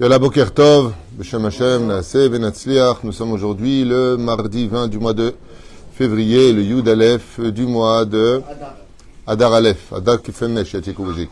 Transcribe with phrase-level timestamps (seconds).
[0.00, 3.04] Yola Bokertov, Beshem Hashem, Naaseh, Benatzliach.
[3.04, 5.34] Nous sommes aujourd'hui le mardi 20 du mois de
[5.92, 8.40] février, le Yud Aleph du mois de
[9.26, 11.28] Adar Aleph, Adar Kifemnesh, Yatikubajik.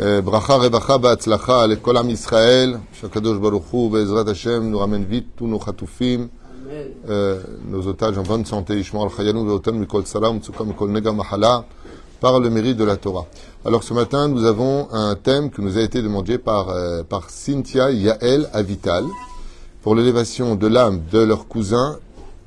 [0.00, 5.46] Eh, bracha, Rebacha, Baatzlacha, le Kolam Israël, Shakadosh Baruchou, Bezrat Hashem, nous ramène vite tous
[5.46, 6.30] nos chatoufim,
[7.06, 7.34] eh,
[7.68, 11.66] nos otages en bonne santé, Ishmael Chayanou, Veotem, Mikol Salam, Tsukam, Mikol Nega Mahala
[12.19, 13.25] par le mérite de la Torah.
[13.65, 17.29] Alors ce matin, nous avons un thème qui nous a été demandé par, euh, par
[17.29, 19.05] Cynthia Yael Avital
[19.81, 21.97] pour l'élévation de l'âme de leur cousin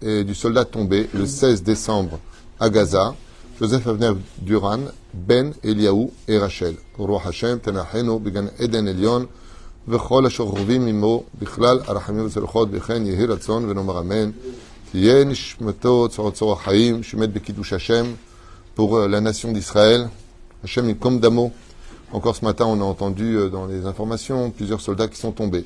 [0.03, 2.19] et du soldat tombé le 16 décembre
[2.61, 3.15] à Gaza,
[3.61, 4.81] Joseph Avner Duran,
[5.13, 6.77] Ben Eliaou et Rachel.
[6.97, 9.27] Roi Hashem, Tenacheno, Began Eden Elion,
[9.89, 14.31] וכל אשר חורבים עמו בכלל הרחמים והצלחות וכן יהי רצון ונאמר אמן
[14.91, 18.07] תהיה נשמתו צור צור החיים שמת בקידוש השם
[18.76, 20.10] pour euh, la nation d'Israël.
[20.64, 21.20] Hachem est comme.
[22.12, 25.66] Encore ce matin, on a entendu euh, dans les informations plusieurs soldats qui sont tombés.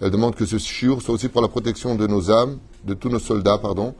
[0.00, 3.08] Elle demande que ce shiur soit aussi pour la protection de nos âmes, de tous
[3.08, 3.94] nos soldats, pardon,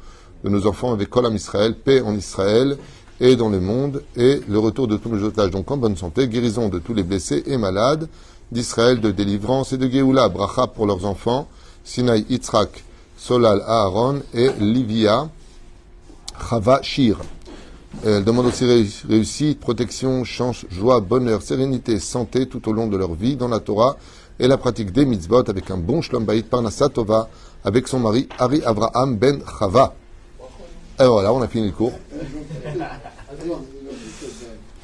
[0.45, 2.77] de nos enfants avec Kolam Israël, paix en Israël
[3.21, 6.29] et dans le monde, et le retour de tous nos otages, donc en bonne santé,
[6.29, 8.09] guérison de tous les blessés et malades
[8.53, 11.49] d'Israël, de délivrance et de Géoula, bracha pour leurs enfants,
[11.83, 12.85] Sinaï Yitzhak,
[13.17, 15.31] Solal Aaron et Livia,
[16.39, 17.17] Chava Shir.
[18.05, 18.65] Elle demande aussi
[19.09, 23.61] réussite, protection, chance, joie, bonheur, sérénité, santé tout au long de leur vie dans la
[23.61, 23.97] Torah
[24.39, 27.29] et la pratique des mitzvot avec un bon shlom bayit parnassa tova
[27.65, 29.95] avec son mari Ari Avraham ben Chava.
[31.01, 31.93] Et voilà, on a fini le cours.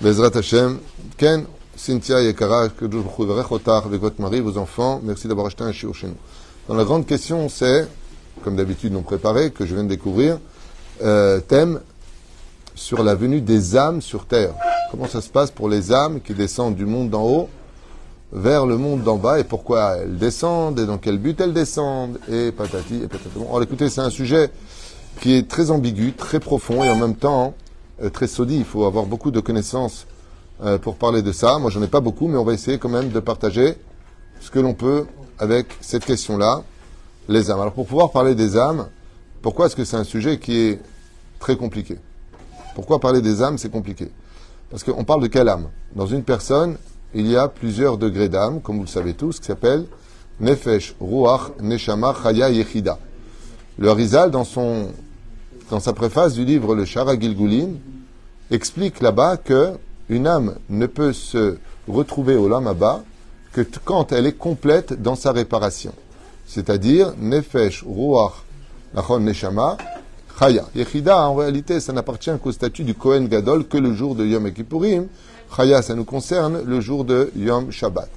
[0.00, 0.78] Bezrat Hashem,
[1.16, 1.44] Ken,
[1.77, 3.33] Cynthia Yekara, que Dieu vous
[3.68, 6.16] avec votre mari, vos enfants, merci d'avoir acheté un shiur chez nous.
[6.68, 7.88] Dans la grande question, c'est,
[8.42, 10.38] comme d'habitude non préparé, que je viens de découvrir,
[11.02, 11.80] euh, thème
[12.74, 14.54] sur la venue des âmes sur terre.
[14.90, 17.48] Comment ça se passe pour les âmes qui descendent du monde d'en haut
[18.32, 22.18] vers le monde d'en bas et pourquoi elles descendent et dans quel but elles descendent
[22.30, 23.30] et patati et patati.
[23.36, 24.50] Bon, alors écoutez, c'est un sujet
[25.20, 27.55] qui est très ambigu, très profond et en même temps
[28.02, 28.56] euh, très saudi.
[28.56, 30.06] Il faut avoir beaucoup de connaissances
[30.64, 31.58] euh, pour parler de ça.
[31.58, 33.77] Moi, j'en ai pas beaucoup, mais on va essayer quand même de partager
[34.40, 35.05] ce que l'on peut
[35.38, 36.62] avec cette question-là,
[37.28, 37.61] les âmes.
[37.61, 38.88] Alors pour pouvoir parler des âmes,
[39.42, 40.80] pourquoi est-ce que c'est un sujet qui est
[41.38, 41.98] très compliqué?
[42.74, 44.10] Pourquoi parler des âmes, c'est compliqué
[44.70, 45.68] Parce qu'on parle de quelle âme?
[45.94, 46.77] Dans une personne,
[47.14, 49.84] il y a plusieurs degrés d'âme, comme vous le savez tous, qui s'appelle
[50.40, 52.98] Nefesh, Ruach, Neshama, Chaya, Yechida.
[53.78, 54.88] Le Harizal, dans, son,
[55.70, 57.70] dans sa préface du livre Le Shara Gilgulin,
[58.50, 59.72] explique là-bas que
[60.08, 63.02] une âme ne peut se retrouver au Lamaba
[63.52, 65.92] que quand elle est complète dans sa réparation.
[66.46, 68.44] C'est-à-dire, Nefesh, Ruach,
[69.20, 69.77] Neshama,
[70.38, 70.64] Chaya.
[70.74, 74.50] Yechida, en réalité, ça n'appartient qu'au statut du Kohen Gadol que le jour de Yom
[74.50, 75.06] Kippourim.
[75.54, 78.08] Chaya, ça nous concerne le jour de Yom Shabbat.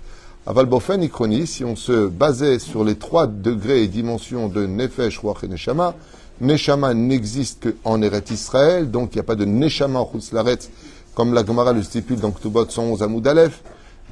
[0.48, 5.20] Aval Bofen Ikroni, si on se basait sur les trois degrés et dimensions de Nefesh,
[5.20, 5.96] Ruach et Neshama,
[6.40, 10.70] Neshama n'existe qu'en Eret Israël, donc il n'y a pas de Neshama en Laretz,
[11.16, 13.62] comme la Gemara le stipule dans Ktubot 111 Amoud Aleph.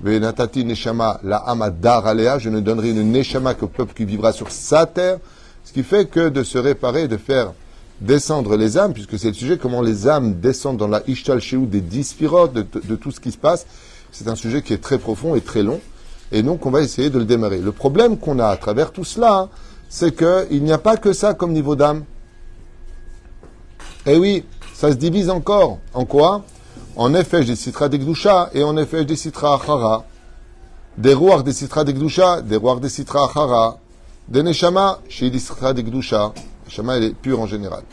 [0.02, 4.52] Venatati Neshama, la Amadar Alea, je ne donnerai une Neshama qu'au peuple qui vivra sur
[4.52, 5.20] sa terre.
[5.64, 7.54] Ce qui fait que de se réparer, de faire
[8.02, 11.66] descendre les âmes, puisque c'est le sujet, comment les âmes descendent dans la Ishtal Shehu
[11.68, 13.66] des dix de, de, tout ce qui se passe.
[14.12, 15.80] C'est un sujet qui est très profond et très long.
[16.32, 17.60] Et donc, on va essayer de le démarrer.
[17.60, 19.50] Le problème qu'on a à travers tout cela,
[19.90, 22.04] c'est qu'il n'y a pas que ça comme niveau d'âme.
[24.06, 24.44] Eh oui,
[24.74, 25.80] ça se divise encore.
[25.94, 26.44] En quoi?
[26.96, 30.06] En effet, des citra d'Egdusha et en effet des citra achara.
[30.98, 33.78] Des rouars des citra d'Egdusha, des rouars des citra achara.
[34.28, 36.34] Des neshama, chez des citra d'Egdusha.
[36.74, 37.84] Shama, elle est pure en général.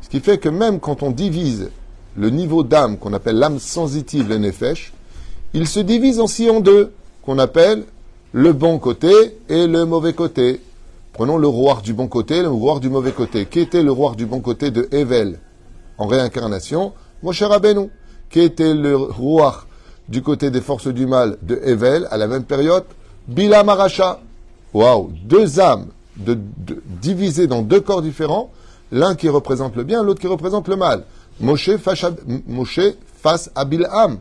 [0.00, 1.70] Ce qui fait que même quand on divise
[2.16, 4.92] le niveau d'âme qu'on appelle l'âme sensitive, le nefesh,
[5.52, 6.92] il se divise aussi en deux,
[7.22, 7.84] qu'on appelle
[8.32, 9.12] le bon côté
[9.50, 10.62] et le mauvais côté.
[11.12, 13.44] Prenons le roi du bon côté le roi du mauvais côté.
[13.44, 15.38] Qui était le roi du bon côté de Evel
[15.98, 16.94] en réincarnation?
[17.22, 17.90] Moshe Rabbeinu.
[18.30, 19.64] Qui était le roi
[20.08, 22.84] du côté des forces du mal de Evel à la même période?
[23.28, 24.20] Bila Maracha.
[24.72, 25.88] Waouh Deux âmes
[26.24, 26.38] de,
[27.00, 28.50] diviser dans deux corps différents,
[28.90, 31.04] l'un qui représente le bien, l'autre qui représente le mal.
[31.40, 31.70] Moshe
[33.22, 34.18] face, à, Bilham.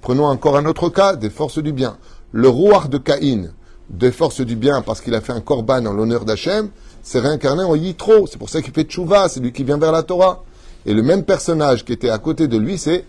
[0.00, 1.96] Prenons encore un autre cas, des forces du bien.
[2.32, 3.50] Le roi de Caïn,
[3.90, 6.70] des forces du bien, parce qu'il a fait un korban en l'honneur d'Hachem,
[7.02, 8.26] s'est réincarné en Yitro.
[8.26, 10.44] C'est pour ça qu'il fait tchouva, c'est lui qui vient vers la Torah.
[10.86, 13.04] Et le même personnage qui était à côté de lui, c'est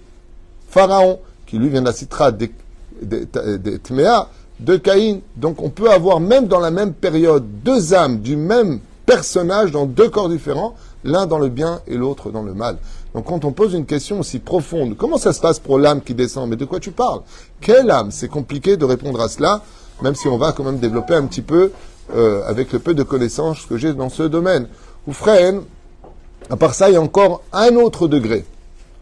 [0.70, 2.50] Pharaon, qui lui vient de la citra de,
[3.84, 5.20] Tmea, de Caïn.
[5.36, 9.86] Donc on peut avoir même dans la même période deux âmes du même personnage dans
[9.86, 12.78] deux corps différents, l'un dans le bien et l'autre dans le mal.
[13.14, 16.14] Donc quand on pose une question aussi profonde, comment ça se passe pour l'âme qui
[16.14, 16.50] descend?
[16.50, 17.22] Mais de quoi tu parles?
[17.60, 18.12] Quelle âme?
[18.12, 19.64] C'est compliqué de répondre à cela
[20.02, 21.72] même si on va quand même développer un petit peu,
[22.16, 24.68] euh, avec le peu de connaissances que j'ai dans ce domaine.
[25.08, 25.54] Ou frère,
[26.50, 28.46] à part ça, il y a encore un autre degré.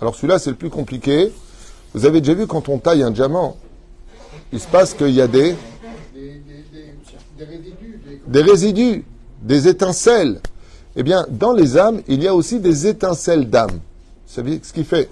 [0.01, 1.31] Alors celui-là, c'est le plus compliqué.
[1.93, 3.57] Vous avez déjà vu quand on taille un diamant,
[4.51, 5.55] il se passe qu'il y a des,
[8.27, 9.03] des résidus,
[9.41, 10.39] des étincelles.
[10.95, 13.79] Eh bien, dans les âmes, il y a aussi des étincelles d'âme.
[14.25, 14.41] Ce
[14.73, 15.09] qui fait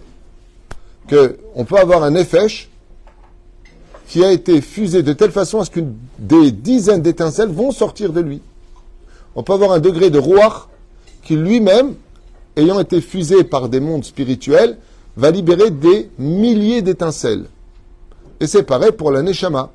[1.09, 2.47] qu'on peut avoir un effet
[4.07, 5.81] qui a été fusé de telle façon à ce que
[6.19, 8.41] des dizaines d'étincelles vont sortir de lui.
[9.35, 10.67] On peut avoir un degré de roi
[11.23, 11.95] qui lui-même,
[12.55, 14.77] ayant été fusé par des mondes spirituels,
[15.17, 17.45] va libérer des milliers d'étincelles.
[18.39, 19.71] Et c'est pareil pour la Neshama.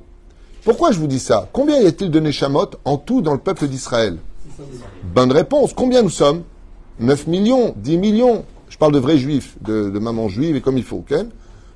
[0.63, 1.49] Pourquoi je vous dis ça?
[1.51, 4.17] Combien y a-t-il de Neshamot en tout dans le peuple d'Israël?
[5.03, 5.73] Bonne réponse.
[5.73, 6.43] Combien nous sommes?
[6.99, 8.45] 9 millions, 10 millions.
[8.69, 11.17] Je parle de vrais juifs, de, mamans juives et comme il faut, ok?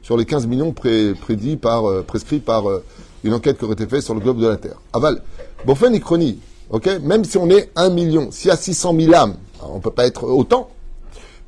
[0.04, 2.84] Sur les 15 millions prédits par, euh, prescrits par euh,
[3.24, 4.80] une enquête qui aurait été faite sur le globe de la Terre.
[4.94, 5.22] Aval.
[5.66, 6.40] Bofen et Chrony,
[6.70, 7.00] ok?
[7.02, 9.90] Même si on est 1 million, s'il y a 600 000 âmes, on ne peut
[9.90, 10.70] pas être autant.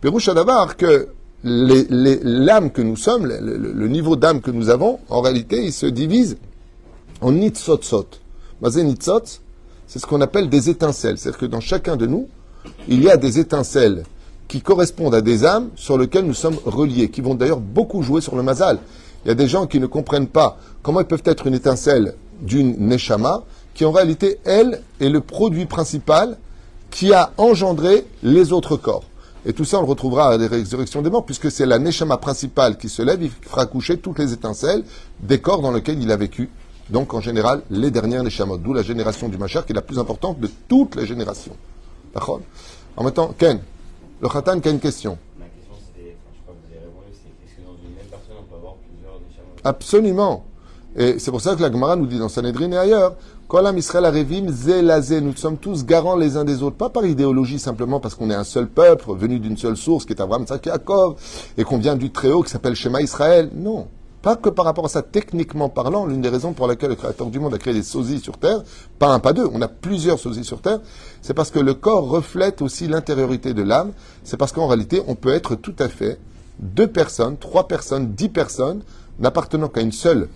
[0.01, 1.09] Pérouche à que
[1.43, 6.37] l'âme que nous sommes, le, niveau d'âme que nous avons, en réalité, il se divise
[7.21, 8.07] en nitzotzot.
[8.61, 9.23] Mazé nitzot,
[9.85, 11.17] c'est ce qu'on appelle des étincelles.
[11.17, 12.27] C'est-à-dire que dans chacun de nous,
[12.87, 14.03] il y a des étincelles
[14.47, 18.21] qui correspondent à des âmes sur lesquelles nous sommes reliés, qui vont d'ailleurs beaucoup jouer
[18.21, 18.79] sur le mazal.
[19.25, 22.15] Il y a des gens qui ne comprennent pas comment ils peuvent être une étincelle
[22.41, 23.43] d'une neshama,
[23.73, 26.37] qui en réalité, elle, est le produit principal
[26.89, 29.03] qui a engendré les autres corps.
[29.47, 32.17] Et tout ça, on le retrouvera à la résurrection des morts, puisque c'est la Neshama
[32.17, 34.83] principale qui se lève, il fera coucher toutes les étincelles
[35.21, 36.49] des corps dans lesquels il a vécu.
[36.89, 39.99] Donc, en général, les dernières Neshamot, d'où la génération du Machar, qui est la plus
[39.99, 41.55] importante de toutes les générations.
[42.13, 42.41] D'accord?
[42.97, 43.61] En même temps, Ken,
[44.19, 45.17] le Khatan, qui a une question?
[45.39, 48.05] Ma question, c'est, je crois que vous avez répondu, c'est est-ce que dans une même
[48.09, 49.55] personne, on peut avoir plusieurs Neshamot?
[49.63, 50.44] Absolument.
[50.99, 53.13] Et c'est pour ça que la Gemara nous dit dans Sanhedrin et ailleurs,
[53.47, 57.59] Kolam Israël Arevim Zelazé, nous sommes tous garants les uns des autres, pas par idéologie
[57.59, 61.15] simplement parce qu'on est un seul peuple, venu d'une seule source qui est Abraham Yaakov,
[61.55, 63.51] et qu'on vient du Très-Haut qui s'appelle Shema Israël.
[63.53, 63.88] Non.
[64.23, 67.27] Pas que par rapport à ça, techniquement parlant, l'une des raisons pour laquelle le Créateur
[67.27, 68.63] du monde a créé des sosies sur Terre,
[68.97, 70.79] pas un, pas deux, on a plusieurs sosies sur Terre,
[71.21, 73.91] c'est parce que le corps reflète aussi l'intériorité de l'âme,
[74.23, 76.19] c'est parce qu'en réalité, on peut être tout à fait
[76.57, 78.81] deux personnes, trois personnes, dix personnes,
[79.19, 80.27] n'appartenant qu'à une seule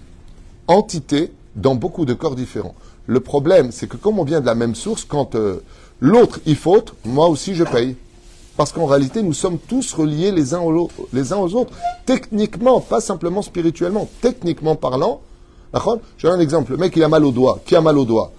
[0.67, 2.75] entité dans beaucoup de corps différents.
[3.07, 5.63] Le problème, c'est que comme on vient de la même source, quand euh,
[5.99, 7.95] l'autre y faute, moi aussi je paye.
[8.57, 11.73] Parce qu'en réalité, nous sommes tous reliés les uns, aux, autres.
[12.05, 14.09] Techniquement, pas simplement spirituellement.
[14.21, 15.21] Techniquement parlant,
[15.73, 16.73] je donne un exemple.
[16.73, 17.59] Le mec, il a mal au doigt.
[17.65, 18.31] Qui a mal au doigt?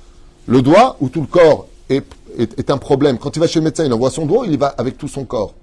[0.46, 2.04] Le doigt ou tout le corps est,
[2.38, 3.19] est, un problème.
[3.19, 5.08] Quand il va chez le médecin, il envoie son doigt, il y va avec tout
[5.08, 5.54] son corps.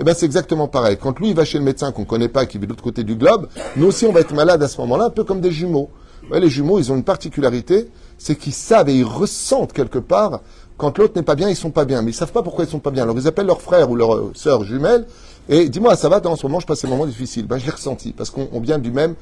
[0.00, 0.96] Eh bien, c'est exactement pareil.
[0.98, 2.82] Quand lui, il va chez le médecin qu'on ne connaît pas, qui vit de l'autre
[2.82, 5.42] côté du globe, nous aussi, on va être malade à ce moment-là, un peu comme
[5.42, 5.90] des jumeaux.
[6.32, 10.40] les jumeaux, ils ont une particularité, c'est qu'ils savent et ils ressentent quelque part
[10.78, 12.00] quand l'autre n'est pas bien, ils sont pas bien.
[12.00, 13.02] Mais ils savent pas pourquoi ils sont pas bien.
[13.02, 15.04] Alors, ils appellent leur frère ou leur euh, sœur jumelle
[15.50, 17.46] et dis-moi, ça va, en ce moment, je passe un moment difficile.
[17.46, 19.14] Ben, je l'ai ressenti parce qu'on vient du même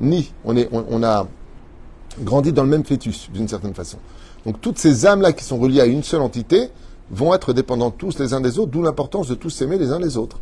[0.00, 0.30] nid.
[0.44, 1.26] On, est, on a
[2.20, 3.96] grandi dans le même fœtus, d'une certaine façon.
[4.44, 6.68] Donc, toutes ces âmes-là qui sont reliées à une seule entité,
[7.10, 9.98] vont être dépendants tous les uns des autres, d'où l'importance de tous s'aimer les uns
[9.98, 10.40] les autres.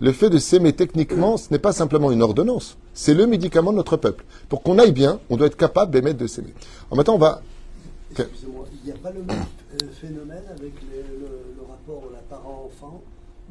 [0.00, 3.76] Le fait de s'aimer techniquement, ce n'est pas simplement une ordonnance, c'est le médicament de
[3.76, 4.24] notre peuple.
[4.48, 6.54] Pour qu'on aille bien, on doit être capable d'émettre de s'aimer.
[6.90, 7.40] En maintenant, on va.
[8.10, 13.00] Excusez-moi, il n'y a pas le même euh, phénomène avec le, rapport parent-enfant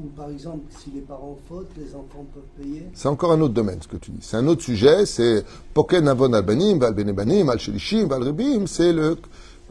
[0.02, 2.86] où, par exemple, si les parents fautent, les enfants peuvent payer?
[2.94, 4.22] C'est encore un autre domaine, ce que tu dis.
[4.22, 8.92] C'est un autre sujet, c'est Poken Avon Albanim, Val Benebanim, Al Shelishim, Val Ribim, c'est
[8.92, 9.18] le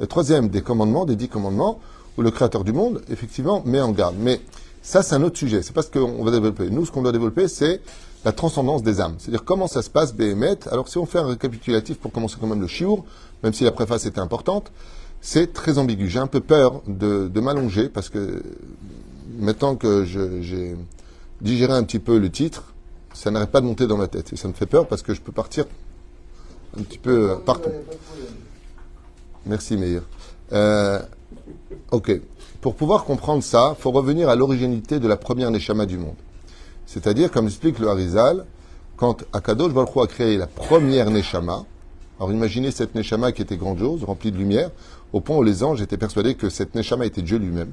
[0.08, 1.78] troisième des commandements, des dix commandements
[2.16, 4.16] où le créateur du monde, effectivement, met en garde.
[4.18, 4.40] Mais
[4.82, 5.62] ça, c'est un autre sujet.
[5.62, 6.70] C'est pas ce qu'on va développer.
[6.70, 7.80] Nous, ce qu'on doit développer, c'est
[8.24, 9.14] la transcendance des âmes.
[9.18, 10.58] C'est-à-dire comment ça se passe, Béhémet.
[10.70, 13.04] Alors, si on fait un récapitulatif pour commencer quand même le chiour,
[13.42, 14.70] même si la préface était importante,
[15.20, 16.08] c'est très ambigu.
[16.08, 18.42] J'ai un peu peur de, m'allonger parce que
[19.38, 20.76] maintenant que j'ai
[21.40, 22.72] digéré un petit peu le titre,
[23.12, 24.32] ça n'arrête pas de monter dans ma tête.
[24.32, 25.64] Et ça me fait peur parce que je peux partir
[26.78, 27.70] un petit peu partout.
[29.46, 30.02] Merci, Meir.
[30.52, 31.00] Euh,
[31.90, 32.20] Ok.
[32.60, 36.16] Pour pouvoir comprendre ça, il faut revenir à l'originalité de la première Neshama du monde.
[36.86, 38.44] C'est-à-dire, comme explique le Harizal,
[38.96, 41.64] quand Akadosh Baruch a créé la première Neshama,
[42.18, 44.70] alors imaginez cette Neshama qui était grandiose, remplie de lumière,
[45.12, 47.72] au point où les anges étaient persuadés que cette Neshama était Dieu lui-même.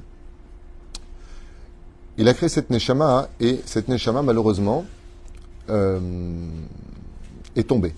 [2.16, 4.86] Il a créé cette Neshama et cette Neshama, malheureusement,
[5.68, 6.00] euh,
[7.54, 7.94] est tombée.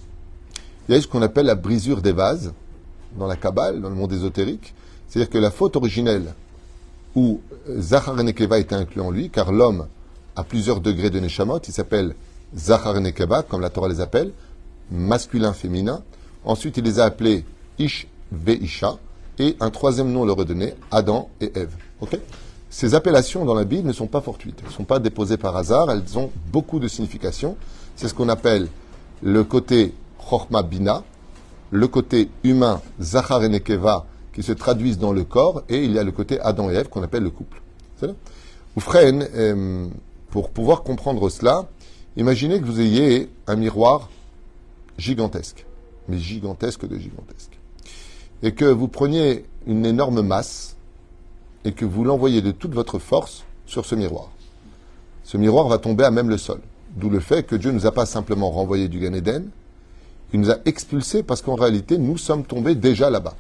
[0.89, 2.53] Il y a ce qu'on appelle la brisure des vases
[3.17, 4.75] dans la Kabbale, dans le monde ésotérique.
[5.11, 6.33] C'est-à-dire que la faute originelle
[7.15, 9.89] où Zachar Nekeva était inclus en lui, car l'homme
[10.37, 12.15] a plusieurs degrés de Neshamot, il s'appelle
[12.57, 14.33] Zachar Nekeva, comme la Torah les appelle,
[14.91, 16.03] masculin, féminin,
[16.45, 17.45] Ensuite, il les a appelés
[17.79, 18.99] Ish Veisha.
[19.39, 21.75] Et un troisième nom leur est donné, Adam et Ève.
[22.69, 24.59] Ces appellations dans la Bible ne sont pas fortuites.
[24.61, 25.91] Elles ne sont pas déposées par hasard.
[25.91, 27.57] Elles ont beaucoup de significations.
[27.97, 28.69] C'est ce qu'on appelle
[29.23, 29.95] le côté
[30.29, 31.03] Chochma Bina,
[31.71, 35.99] le côté humain Zachar et Nekeva qui se traduisent dans le corps, et il y
[35.99, 37.61] a le côté Adam et Ève qu'on appelle le couple.
[38.77, 39.89] Oufren, euh,
[40.31, 41.69] pour pouvoir comprendre cela,
[42.17, 44.09] imaginez que vous ayez un miroir
[44.97, 45.67] gigantesque,
[46.09, 47.59] mais gigantesque de gigantesque,
[48.43, 50.77] et que vous preniez une énorme masse
[51.65, 54.31] et que vous l'envoyez de toute votre force sur ce miroir.
[55.25, 56.61] Ce miroir va tomber à même le sol.
[56.97, 59.13] D'où le fait que Dieu ne nous a pas simplement renvoyé du Gan
[60.33, 63.35] il nous a expulsés parce qu'en réalité, nous sommes tombés déjà là-bas.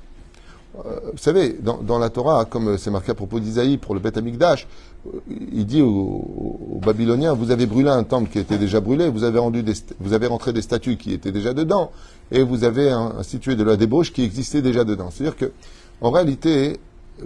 [0.78, 4.16] Euh, vous savez, dans, la Torah, comme c'est marqué à propos d'Isaïe pour le Beth
[4.16, 4.68] Amikdash,
[5.06, 5.18] euh,
[5.52, 9.38] il dit aux, Babyloniens, vous avez brûlé un temple qui était déjà brûlé, vous avez,
[9.38, 9.64] rendu
[9.98, 11.90] vous avez rentré des statues qui étaient déjà dedans,
[12.30, 15.10] et vous avez institué de la débauche qui existait déjà dedans.
[15.10, 15.52] C'est-à-dire que,
[16.00, 16.78] en réalité,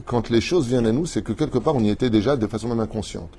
[0.06, 2.46] quand les choses viennent à nous, c'est que quelque part on y était déjà de
[2.46, 3.30] façon même inconsciente.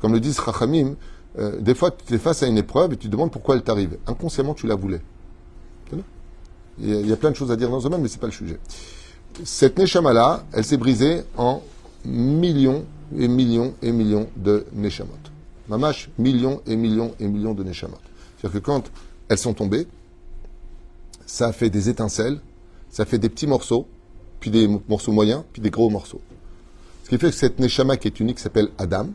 [0.00, 0.96] Comme le disent Rachamim,
[1.38, 3.62] euh, des fois tu es face à une épreuve et tu te demandes pourquoi elle
[3.62, 3.96] t'arrive.
[4.06, 5.00] Inconsciemment tu la voulais.
[6.84, 8.26] Il y, a, plein de choses à dire dans ce domaine, mais ce n'est pas
[8.26, 8.58] le sujet.
[9.44, 11.62] Cette Neshama-là, elle s'est brisée en
[12.04, 12.84] millions
[13.16, 15.12] et millions et millions de Neshamot.
[15.68, 17.98] Mamash, millions et millions et millions de Neshamot.
[18.36, 18.90] C'est-à-dire que quand
[19.28, 19.86] elles sont tombées,
[21.24, 22.40] ça a fait des étincelles,
[22.90, 23.86] ça fait des petits morceaux,
[24.40, 26.20] puis des morceaux moyens, puis des gros morceaux.
[27.04, 29.06] Ce qui fait que cette Neshama qui est unique s'appelle Adam,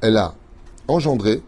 [0.00, 0.34] elle a
[0.88, 1.42] engendré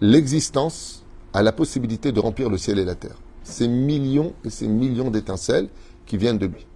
[0.00, 1.02] l'existence
[1.32, 5.10] à la possibilité de remplir le ciel et la terre ces millions et ces millions
[5.10, 5.68] d'étincelles
[6.06, 6.66] qui viennent de lui.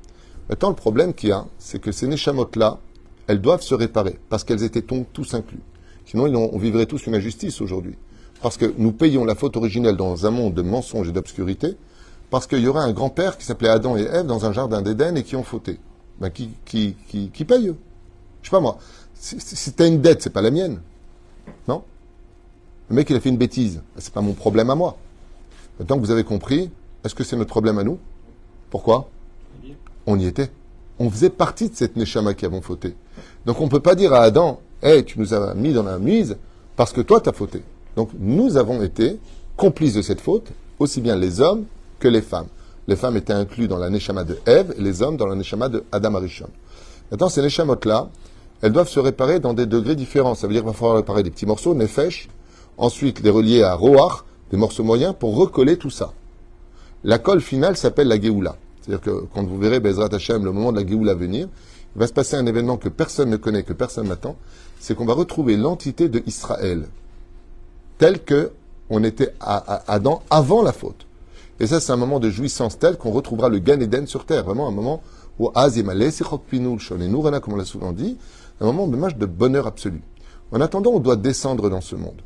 [0.48, 2.78] Maintenant, le problème qu'il y a, c'est que ces Neshamot-là,
[3.26, 5.60] elles doivent se réparer, parce qu'elles étaient tous inclus.
[6.04, 7.96] Sinon, on vivrait tous une injustice aujourd'hui.
[8.40, 11.76] Parce que nous payons la faute originelle dans un monde de mensonges et d'obscurité,
[12.30, 15.16] parce qu'il y aurait un grand-père qui s'appelait Adam et Ève dans un jardin d'Éden
[15.16, 15.78] et qui ont fauté.
[16.20, 17.74] Ben, qui, qui, qui, paye
[18.42, 18.78] Je sais pas moi.
[19.14, 20.80] Si, si une dette, c'est pas la mienne.
[21.68, 21.82] Non?
[22.88, 23.76] Le mec, il a fait une bêtise.
[23.76, 24.96] Ben, c'est pas mon problème à moi.
[25.78, 26.70] Maintenant que vous avez compris,
[27.04, 27.98] est-ce que c'est notre problème à nous?
[28.70, 29.08] Pourquoi?
[30.06, 30.50] On y était.
[30.98, 32.94] On faisait partie de cette Neshama qui avons fauté.
[33.44, 35.98] Donc on ne peut pas dire à Adam, hé, tu nous as mis dans la
[35.98, 36.36] mise
[36.76, 37.62] parce que toi tu as fauté.
[37.96, 39.18] Donc nous avons été
[39.56, 41.64] complices de cette faute, aussi bien les hommes
[41.98, 42.46] que les femmes.
[42.88, 45.68] Les femmes étaient incluses dans la Neshama de Ève et les hommes dans la Neshama
[45.68, 46.48] de Adam Arishon.
[47.10, 48.08] Maintenant, ces Neshamot-là,
[48.62, 50.34] elles doivent se réparer dans des degrés différents.
[50.34, 52.28] Ça veut dire qu'il va falloir réparer des petits morceaux, Nefesh,
[52.78, 56.12] ensuite les relier à Roach, des morceaux moyens pour recoller tout ça.
[57.04, 58.56] La colle finale s'appelle la Géoula.
[58.80, 61.48] C'est-à-dire que quand vous verrez Bezrat Hashem, le moment de la Géoula venir,
[61.94, 64.36] il va se passer un événement que personne ne connaît, que personne n'attend,
[64.80, 66.86] c'est qu'on va retrouver l'entité de Israël
[67.98, 68.52] telle que
[68.90, 71.06] on était à, Adam avant la faute.
[71.58, 74.44] Et ça, c'est un moment de jouissance tel qu'on retrouvera le Gan Eden sur terre.
[74.44, 75.02] Vraiment un moment
[75.38, 75.50] où
[77.40, 78.16] comme on l'a souvent dit,
[78.60, 80.02] un moment de bonheur absolu.
[80.52, 82.20] En attendant, on doit descendre dans ce monde.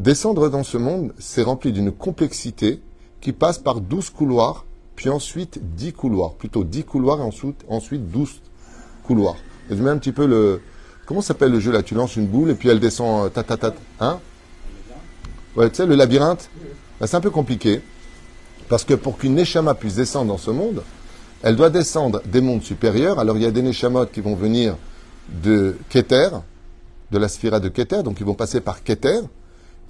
[0.00, 2.80] Descendre dans ce monde, c'est rempli d'une complexité
[3.20, 4.64] qui passe par douze couloirs,
[4.96, 6.32] puis ensuite dix couloirs.
[6.32, 8.40] Plutôt dix couloirs et ensuite, ensuite 12
[9.04, 9.36] couloirs.
[9.68, 10.62] Résumez un petit peu le.
[11.04, 11.82] Comment s'appelle le jeu là?
[11.82, 13.26] Tu lances une boule et puis elle descend.
[13.26, 14.20] Euh, ta, ta, ta, hein?
[15.54, 16.48] Ouais, tu sais, le labyrinthe?
[16.98, 17.82] Ben, C'est un peu compliqué.
[18.70, 20.82] Parce que pour qu'une Neshama puisse descendre dans ce monde,
[21.42, 23.18] elle doit descendre des mondes supérieurs.
[23.18, 24.78] Alors il y a des Neshamot qui vont venir
[25.28, 26.30] de Keter,
[27.10, 29.20] de la sphira de Keter, donc ils vont passer par Keter.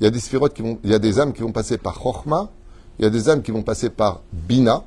[0.00, 2.00] Il y a des qui vont, il y a des âmes qui vont passer par
[2.00, 2.50] Chochma,
[2.98, 4.84] il y a des âmes qui vont passer par Bina.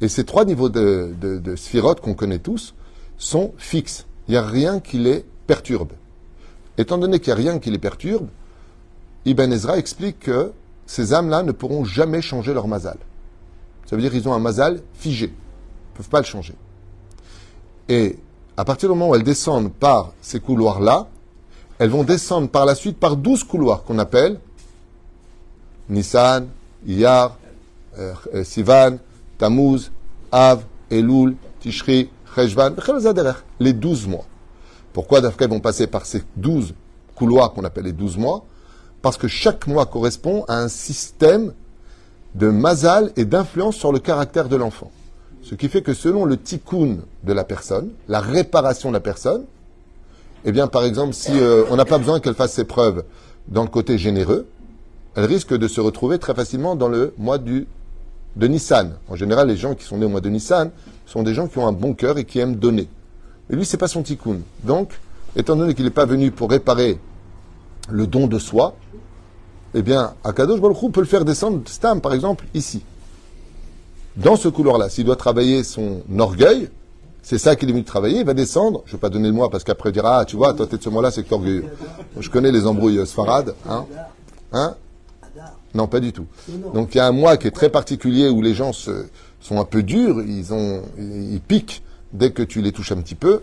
[0.00, 2.74] Et ces trois niveaux de, de, qu'on connaît tous
[3.18, 4.06] sont fixes.
[4.28, 5.92] Il n'y a rien qui les perturbe.
[6.78, 8.28] Étant donné qu'il n'y a rien qui les perturbe,
[9.26, 10.52] Ibn Ezra explique que
[10.86, 12.96] ces âmes-là ne pourront jamais changer leur mazal.
[13.84, 15.26] Ça veut dire qu'ils ont un mazal figé.
[15.26, 16.54] Ils ne peuvent pas le changer.
[17.88, 18.18] Et
[18.56, 21.08] à partir du moment où elles descendent par ces couloirs-là,
[21.80, 24.38] elles vont descendre par la suite par douze couloirs qu'on appelle
[25.88, 26.46] Nissan,
[26.86, 27.38] Iyar,
[27.98, 28.98] euh, euh, Sivan,
[29.38, 29.90] Tammuz,
[30.30, 32.74] Av, Elul, Tishri, Cheshvan,
[33.60, 34.26] les douze mois.
[34.92, 36.74] Pourquoi d'après vont passer par ces douze
[37.14, 38.44] couloirs qu'on appelle les douze mois
[39.00, 41.54] Parce que chaque mois correspond à un système
[42.34, 44.90] de mazal et d'influence sur le caractère de l'enfant.
[45.42, 49.44] Ce qui fait que selon le tikkun de la personne, la réparation de la personne,
[50.44, 53.04] eh bien, par exemple, si euh, on n'a pas besoin qu'elle fasse ses preuves
[53.48, 54.46] dans le côté généreux,
[55.14, 57.66] elle risque de se retrouver très facilement dans le mois du,
[58.36, 58.96] de Nissan.
[59.08, 60.70] En général, les gens qui sont nés au mois de Nissan
[61.06, 62.88] sont des gens qui ont un bon cœur et qui aiment donner.
[63.50, 64.38] Et lui, c'est pas son tikkun.
[64.64, 64.92] Donc,
[65.36, 66.98] étant donné qu'il n'est pas venu pour réparer
[67.90, 68.76] le don de soi,
[69.74, 72.82] eh bien, Akadosh Baruch peut le faire descendre, Stam, par exemple, ici.
[74.16, 76.68] dans ce couloir-là, s'il doit travailler son orgueil,
[77.22, 79.34] c'est ça qu'il est venu travailler, il va descendre, je ne vais pas donner le
[79.34, 81.28] mois parce qu'après il dira, ah tu vois, toi t'es de ce mois-là, c'est que
[81.28, 81.64] t'es orgueilleux.
[82.18, 83.86] Je connais les embrouilles sfarades, hein
[84.52, 84.74] Hein?
[85.22, 85.56] Adar.
[85.74, 86.26] Non, pas du tout.
[86.74, 89.64] Donc il y a un mois qui est très particulier où les gens sont un
[89.64, 93.42] peu durs, ils, ont, ils piquent dès que tu les touches un petit peu.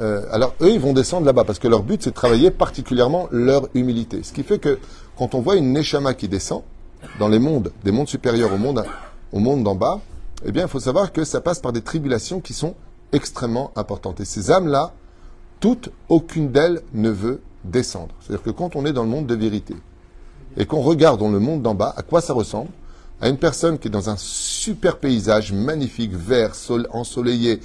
[0.00, 3.28] Euh, alors eux, ils vont descendre là-bas parce que leur but, c'est de travailler particulièrement
[3.30, 4.22] leur humilité.
[4.22, 4.78] Ce qui fait que
[5.16, 6.62] quand on voit une neshama qui descend
[7.18, 8.84] dans les mondes, des mondes supérieurs au monde,
[9.32, 10.00] au monde d'en bas,
[10.44, 12.74] eh bien, il faut savoir que ça passe par des tribulations qui sont
[13.12, 14.20] extrêmement importantes.
[14.20, 14.92] Et ces âmes-là,
[15.60, 18.14] toutes, aucune d'elles ne veut descendre.
[18.20, 19.74] C'est-à-dire que quand on est dans le monde de vérité,
[20.56, 22.70] et qu'on regarde dans le monde d'en bas, à quoi ça ressemble?
[23.20, 27.60] À une personne qui est dans un super paysage magnifique, vert, sol, ensoleillé.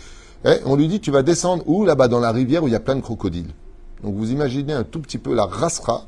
[0.45, 1.85] Et on lui dit, tu vas descendre où?
[1.85, 3.51] Là-bas, dans la rivière où il y a plein de crocodiles.
[4.03, 6.07] Donc vous imaginez un tout petit peu la rasera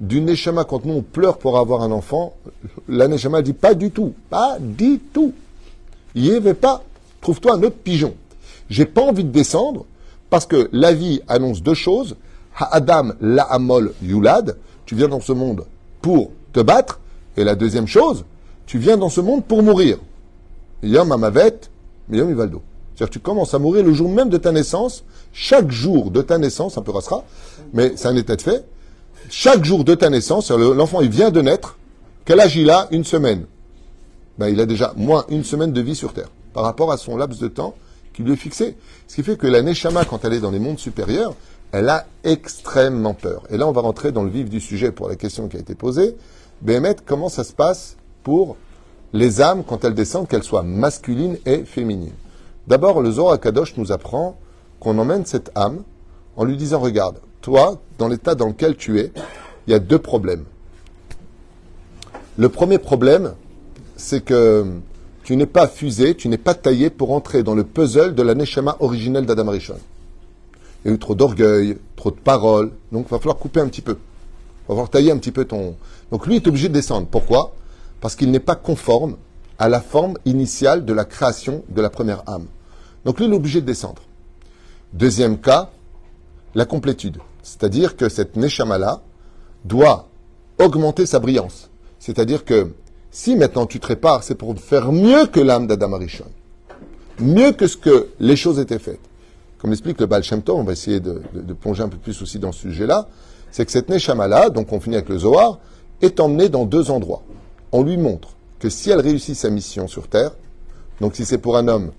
[0.00, 0.64] d'une Neshama.
[0.64, 2.34] Quand nous, on pleure pour avoir un enfant,
[2.88, 4.12] la Neshama dit pas du tout.
[4.28, 5.32] Pas du tout.
[6.14, 6.82] Y vais pas.
[7.20, 8.14] Trouve-toi un autre pigeon.
[8.70, 9.84] J'ai pas envie de descendre
[10.30, 12.16] parce que la vie annonce deux choses.
[12.56, 14.56] Ha'adam la'amol yulad.
[14.86, 15.64] Tu viens dans ce monde
[16.00, 17.00] pour te battre.
[17.36, 18.24] Et la deuxième chose,
[18.66, 19.98] tu viens dans ce monde pour mourir.
[20.82, 21.60] Yom amavet,
[22.10, 22.62] yom ivaldo.
[22.94, 25.04] C'est-à-dire tu commences à mourir le jour même de ta naissance.
[25.32, 27.24] Chaque jour de ta naissance, un peu rassera,
[27.72, 28.64] mais c'est un état de fait.
[29.30, 31.76] Chaque jour de ta naissance, l'enfant il vient de naître.
[32.24, 33.46] Quel âge il a Une semaine
[34.38, 37.16] ben, il a déjà moins une semaine de vie sur Terre par rapport à son
[37.16, 37.74] laps de temps
[38.14, 38.76] qui lui est fixé.
[39.06, 41.34] Ce qui fait que la Neshama, quand elle est dans les mondes supérieurs,
[41.72, 43.42] elle a extrêmement peur.
[43.50, 45.60] Et là, on va rentrer dans le vif du sujet pour la question qui a
[45.60, 46.16] été posée.
[46.62, 48.56] Béhémet, comment ça se passe pour
[49.12, 52.14] les âmes quand elles descendent, qu'elles soient masculines et féminines?
[52.68, 54.38] D'abord, le Zohar Kadosh nous apprend
[54.78, 55.82] qu'on emmène cette âme
[56.36, 59.12] en lui disant, regarde, toi, dans l'état dans lequel tu es,
[59.66, 60.44] il y a deux problèmes.
[62.36, 63.34] Le premier problème,
[63.96, 64.64] c'est que
[65.24, 68.34] tu n'es pas fusé, tu n'es pas taillé pour entrer dans le puzzle de la
[68.34, 69.78] Neshama originelle d'Adam Arishon.
[70.84, 73.68] Il y a eu trop d'orgueil, trop de paroles, donc il va falloir couper un
[73.68, 73.92] petit peu.
[73.92, 75.76] Il va falloir tailler un petit peu ton...
[76.12, 77.08] Donc lui est obligé de descendre.
[77.10, 77.54] Pourquoi?
[78.02, 79.16] Parce qu'il n'est pas conforme
[79.58, 82.46] à la forme initiale de la création de la première âme.
[83.06, 84.02] Donc lui, il est obligé de descendre.
[84.92, 85.70] Deuxième cas,
[86.54, 87.18] la complétude.
[87.42, 89.00] C'est-à-dire que cette Neshama-là
[89.64, 90.08] doit
[90.58, 91.70] augmenter sa brillance.
[91.98, 92.72] C'est-à-dire que
[93.14, 96.24] si maintenant tu te répares, c'est pour faire mieux que l'âme d'Adam Arishon.
[97.20, 98.98] Mieux que ce que les choses étaient faites.
[99.58, 101.22] Comme l'explique le Baal on va essayer de
[101.60, 103.06] plonger un peu plus aussi dans ce sujet-là,
[103.52, 105.60] c'est que cette Neshama-là, donc on finit avec le Zohar,
[106.02, 107.22] est emmenée dans deux endroits.
[107.70, 110.32] On lui montre que si elle réussit sa mission sur Terre,
[111.00, 111.92] donc si c'est pour un homme,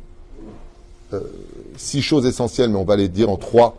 [1.14, 1.22] euh,
[1.78, 3.78] six choses essentielles, mais on va les dire en trois,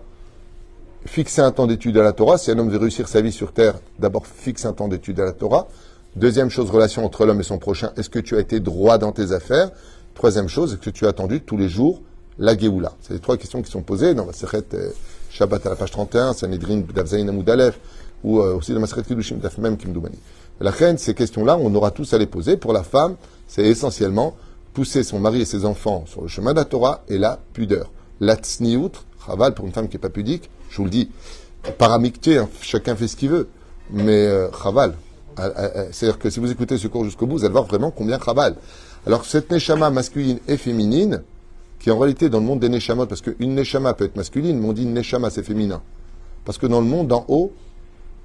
[1.05, 2.39] fixer un temps d'étude à la Torah.
[2.39, 5.27] Si un homme veut réussir sa vie sur Terre, d'abord fixe un temps d'étude à
[5.27, 5.69] la Torah.
[6.17, 7.93] Deuxième chose, relation entre l'homme et son prochain.
[7.99, 9.71] Est-ce que tu as été droit dans tes affaires?
[10.15, 12.01] Troisième chose, est-ce que tu as attendu tous les jours
[12.39, 12.95] la Géoula?
[13.03, 14.91] C'est les trois questions qui sont posées dans la euh,
[15.29, 17.79] Shabbat à la page 31, Sanhedrin Davzaïn Amoud Aleph,
[18.25, 20.19] ou euh, aussi dans la Sechet Kiddushin Daf Mem Kimdoumani.
[20.61, 22.57] La reine, ces questions-là, on aura tous à les poser.
[22.57, 24.39] Pour la femme, c'est essentiellement
[24.73, 27.93] pousser son mari et ses enfants sur le chemin de la Torah et la pudeur.
[28.21, 28.93] La tsniout,
[29.27, 31.11] chaval, pour une femme qui n'est pas pudique, je vous le dis,
[31.77, 33.49] paramicté, hein, chacun fait ce qu'il veut,
[33.91, 34.89] mais euh, euh,
[35.37, 38.57] C'est-à-dire que si vous écoutez ce cours jusqu'au bout, vous allez voir vraiment combien chaval.
[39.07, 41.23] Alors cette neshama masculine et féminine,
[41.79, 44.69] qui en réalité dans le monde des neshamot, parce qu'une neshama peut être masculine, mais
[44.69, 45.83] on dit une neshama c'est féminin.
[46.45, 47.53] Parce que dans le monde d'en haut,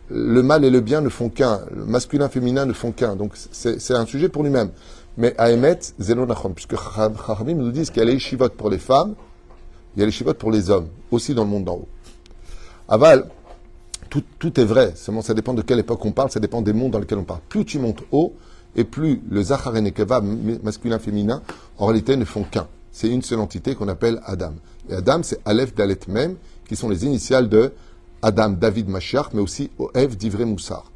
[0.10, 3.15] le mal et le bien ne font qu'un, le masculin féminin ne font qu'un.
[3.15, 4.71] Donc c'est un sujet pour lui-même.
[5.17, 8.69] Mais à Emet, Zelo Nachon, puisque Chachamim nous disent qu'il y a les shivot pour
[8.69, 9.15] les femmes,
[9.95, 11.88] il y a les shivot pour les hommes, aussi dans le monde d'en haut.
[12.88, 13.30] Aval,
[14.39, 16.91] tout, est vrai, seulement ça dépend de quelle époque on parle, ça dépend des mondes
[16.91, 17.39] dans lesquels on parle.
[17.47, 18.34] Plus tu montes haut,
[18.76, 21.41] et plus le Zachar et Nekeva, masculin-féminin,
[21.78, 22.67] en réalité ne font qu'un.
[22.91, 24.54] C'est une seule entité qu'on appelle Adam.
[24.89, 26.36] Et Adam, c'est Aleph, Dalet, Mem,
[26.67, 27.74] qui sont les initiales de
[28.21, 30.91] Adam, David, Mashiach, mais aussi Oev, Divré, Moussar.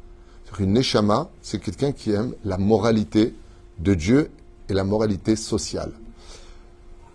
[0.58, 3.34] Une Neshama, c'est quelqu'un qui aime la moralité
[3.78, 4.30] de Dieu
[4.70, 5.92] et la moralité sociale.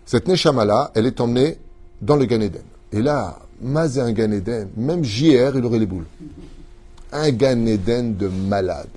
[0.06, 1.58] Cette Neshama-là, elle est emmenée
[2.02, 2.62] dans le Gan Eden.
[2.92, 6.08] Et là, Mazé un Gan Eden, même JR, il aurait les boules.
[7.12, 8.90] Un Gan Eden de malade.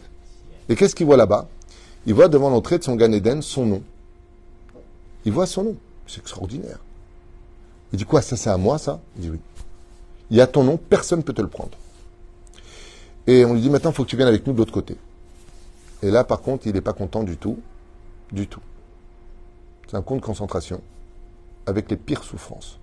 [0.69, 1.47] Et qu'est-ce qu'il voit là-bas?
[2.07, 3.83] Il voit devant l'entrée de son Gan Eden son nom.
[5.27, 5.77] Il voit son nom.
[6.07, 6.79] C'est extraordinaire.
[7.93, 9.01] Il dit quoi Ça, c'est à moi, ça?
[9.17, 9.41] Il dit oui.
[10.31, 11.77] Il y a ton nom, personne ne peut te le prendre.
[13.27, 14.97] Et on lui dit maintenant, il faut que tu viennes avec nous de l'autre côté.
[16.03, 17.59] Et là, par contre, il n'est pas content du tout.
[18.33, 18.61] Du tout.
[19.89, 20.81] C'est un camp de concentration
[21.67, 22.79] avec les pires souffrances.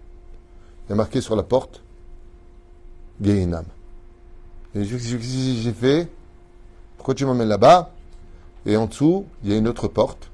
[0.91, 1.82] Il y a marqué sur la porte
[3.23, 3.63] Gehinam.
[4.75, 6.10] Je- je- j'ai fait
[6.97, 7.91] Pourquoi tu m'emmènes là-bas?
[8.65, 10.30] Et en dessous, il y a une autre porte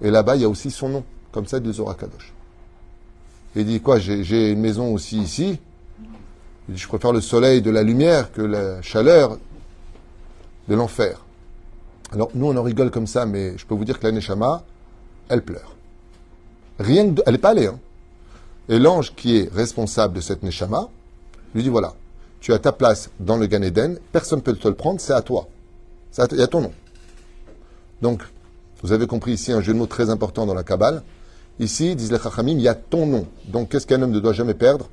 [0.00, 2.32] Et là-bas, il y a aussi son nom, comme ça, de Zohar Kadosh.
[3.54, 5.60] Et il dit quoi J'ai une maison aussi ici?
[6.68, 9.36] Il dit, je préfère le soleil de la lumière que la chaleur
[10.68, 11.22] de l'enfer.
[12.12, 14.64] Alors, nous, on en rigole comme ça, mais je peux vous dire que la Neshama,
[15.28, 15.74] elle pleure.
[16.78, 17.66] Rien que elle n'est pas allée.
[17.66, 17.78] Hein.
[18.68, 20.88] Et l'ange qui est responsable de cette Neshama
[21.54, 21.94] lui dit voilà,
[22.40, 25.12] tu as ta place dans le Gan Eden, personne ne peut te le prendre, c'est
[25.12, 25.48] à toi.
[26.32, 26.72] Il y a ton nom.
[28.02, 28.22] Donc,
[28.82, 31.02] vous avez compris ici un jeu de mots très important dans la Kabbale.
[31.58, 33.26] Ici, disent les Chachamim, il y a ton nom.
[33.46, 34.88] Donc, qu'est-ce qu'un homme ne doit jamais perdre?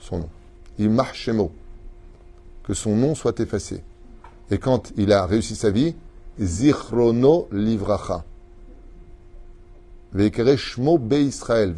[0.00, 0.28] Son nom.
[0.78, 1.50] Il marche mot.
[2.62, 3.82] Que son nom soit effacé.
[4.50, 5.94] Et quand il a réussi sa vie,
[6.40, 8.24] Zichrono livracha.
[10.10, 10.30] Ben
[11.26, 11.74] Israël.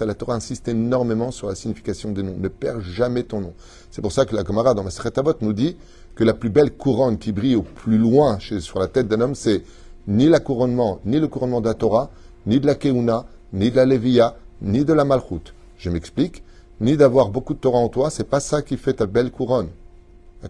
[0.00, 2.34] La Torah insiste énormément sur la signification des noms.
[2.36, 3.54] Ne perds jamais ton nom.
[3.92, 5.76] C'est pour ça que la camarade dans la Avot nous dit
[6.16, 9.36] que la plus belle couronne qui brille au plus loin sur la tête d'un homme,
[9.36, 9.62] c'est
[10.08, 12.10] ni la couronnement, ni le couronnement de la Torah,
[12.46, 15.54] ni de la Keuna, ni de la Lévia, ni de la Malchut.
[15.78, 16.42] Je m'explique.
[16.80, 19.68] Ni d'avoir beaucoup de Torah en toi, c'est pas ça qui fait ta belle couronne.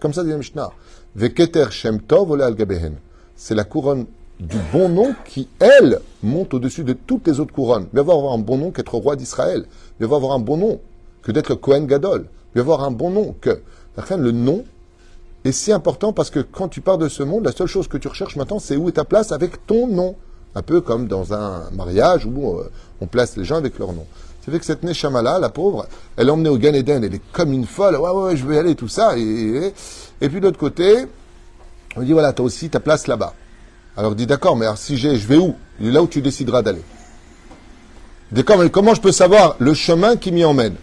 [0.00, 0.70] Comme ça dit le Mishnah.
[1.16, 2.56] Veketer Shem Tov al
[3.34, 4.06] C'est la couronne
[4.40, 7.86] du bon nom qui, elle, monte au-dessus de toutes les autres couronnes.
[7.92, 9.66] Mieux vaut avoir un bon nom qu'être roi d'Israël.
[10.00, 10.80] Mieux vaut avoir un bon nom
[11.22, 12.26] que d'être Cohen Gadol.
[12.54, 13.60] Mieux avoir un bon nom que.
[14.16, 14.64] Le nom
[15.44, 17.98] est si important parce que quand tu pars de ce monde, la seule chose que
[17.98, 20.16] tu recherches maintenant, c'est où est ta place avec ton nom.
[20.54, 22.70] Un peu comme dans un mariage où euh,
[23.02, 24.06] on place les gens avec leur nom.
[24.40, 27.22] C'est fait que cette Neshama-là, la pauvre, elle est emmenée au Gan Eden, elle est
[27.32, 29.18] comme une folle, ouais, ouais, je vais y aller, tout ça.
[29.18, 29.72] Et,
[30.20, 31.04] et, puis de l'autre côté,
[31.94, 33.34] on dit, voilà, tu as aussi ta place là-bas.
[33.96, 35.56] Alors dit d'accord, mais si j'ai, je vais où?
[35.80, 36.82] Il est là où tu décideras d'aller.
[38.32, 40.76] D'accord, mais comment je peux savoir le chemin qui m'y emmène?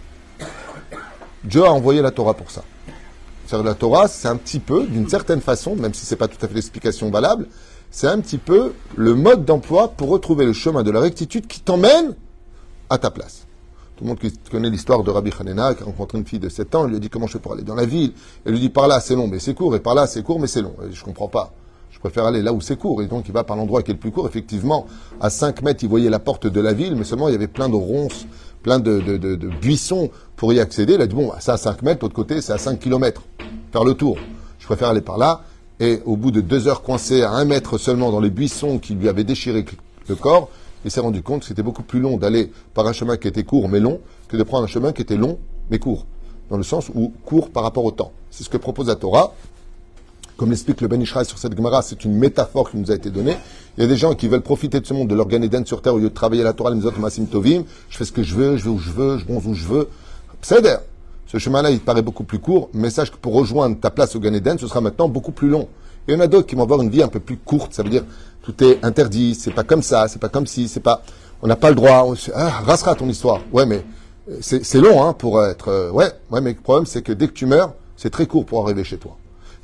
[1.44, 2.62] Dieu a envoyé la Torah pour ça.
[3.46, 6.28] cest la Torah, c'est un petit peu, d'une certaine façon, même si ce n'est pas
[6.28, 7.46] tout à fait l'explication valable,
[7.90, 11.60] c'est un petit peu le mode d'emploi pour retrouver le chemin de la rectitude qui
[11.60, 12.14] t'emmène
[12.90, 13.46] à ta place.
[13.96, 16.48] Tout le monde qui connaît l'histoire de Rabbi Hanena, qui a rencontré une fille de
[16.48, 18.12] 7 ans, il lui a dit comment je fais pour aller dans la ville?
[18.44, 20.38] Elle lui dit par là c'est long mais c'est court, et par là c'est court
[20.38, 20.74] mais c'est long.
[20.92, 21.52] Je comprends pas.
[21.98, 23.02] Je préfère aller là où c'est court.
[23.02, 24.28] Et donc, il va par l'endroit qui est le plus court.
[24.28, 24.86] Effectivement,
[25.20, 27.48] à 5 mètres, il voyait la porte de la ville, mais seulement il y avait
[27.48, 28.26] plein de ronces,
[28.62, 30.94] plein de, buissons pour y accéder.
[30.94, 33.22] Il a dit, bon, ça à 5 mètres, l'autre côté, c'est à 5 kilomètres.
[33.72, 34.16] Faire le tour.
[34.60, 35.42] Je préfère aller par là.
[35.80, 38.94] Et au bout de deux heures coincé à un mètre seulement dans les buissons qui
[38.94, 39.64] lui avaient déchiré
[40.08, 40.50] le corps,
[40.84, 43.44] il s'est rendu compte que c'était beaucoup plus long d'aller par un chemin qui était
[43.44, 45.38] court mais long que de prendre un chemin qui était long
[45.70, 46.06] mais court.
[46.50, 48.12] Dans le sens où court par rapport au temps.
[48.30, 49.34] C'est ce que propose la Torah.
[50.38, 53.10] Comme l'explique le Ben Ishraï sur cette Gemara, c'est une métaphore qui nous a été
[53.10, 53.36] donnée.
[53.76, 55.94] Il y a des gens qui veulent profiter de ce monde, de l'organéden sur terre,
[55.94, 57.64] au lieu de travailler la Torah, les autres Massim Tovim.
[57.88, 59.66] Je fais ce que je veux, je vais où je veux, je bronze où je
[59.66, 59.88] veux.
[60.40, 60.64] C'est
[61.26, 62.70] Ce chemin-là, il paraît beaucoup plus court.
[62.72, 65.66] Message que pour rejoindre ta place au Ganéden, ce sera maintenant beaucoup plus long.
[66.06, 67.74] Et il y en a d'autres qui vont avoir une vie un peu plus courte.
[67.74, 68.04] Ça veut dire,
[68.42, 71.02] tout est interdit, c'est pas comme ça, c'est pas comme si, c'est pas,
[71.42, 72.04] on n'a pas le droit.
[72.06, 73.40] On, ah, rasera ton histoire.
[73.52, 73.84] Ouais, mais
[74.30, 77.26] euh, c'est long, hein, pour être, euh, ouais, ouais, mais le problème, c'est que dès
[77.26, 79.17] que tu meurs, c'est très court pour arriver chez toi.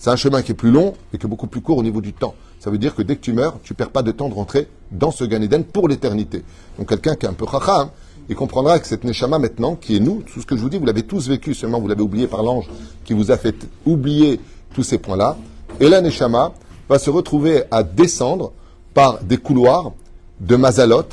[0.05, 2.03] C'est un chemin qui est plus long et qui est beaucoup plus court au niveau
[2.03, 2.35] du temps.
[2.61, 4.69] Ça veut dire que dès que tu meurs, tu perds pas de temps de rentrer
[4.93, 6.45] dans ce Gan Eden pour l'éternité.
[6.79, 7.89] Donc quelqu'un qui est un peu chacham,
[8.29, 10.77] il comprendra que cette Neshama maintenant, qui est nous, tout ce que je vous dis,
[10.77, 12.69] vous l'avez tous vécu, seulement vous l'avez oublié par l'ange
[13.07, 14.41] qui vous a fait oublier
[14.75, 15.39] tous ces points-là.
[15.81, 16.53] Et la Neshama
[16.87, 18.53] va se retrouver à descendre
[18.93, 19.93] par des couloirs
[20.39, 21.09] de Mazalot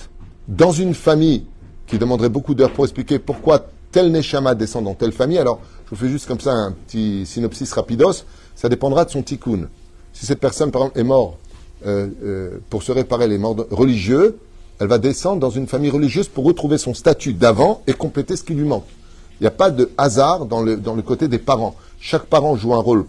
[0.49, 1.45] dans une famille
[1.88, 5.38] qui demanderait beaucoup d'heures pour expliquer pourquoi tel Neshama descend dans telle famille.
[5.38, 8.25] Alors, je vous fais juste comme ça un petit synopsis rapidos
[8.62, 9.69] ça dépendra de son tikkun.
[10.13, 11.34] Si cette personne, par exemple, est morte
[11.88, 14.38] euh, euh, pour se réparer les morts religieux,
[14.80, 18.43] elle va descendre dans une famille religieuse pour retrouver son statut d'avant et compléter ce
[18.43, 18.86] qui lui manque.
[19.39, 21.74] Il n'y a pas de hasard dans le, dans le côté des parents.
[22.00, 23.06] Chaque parent joue un rôle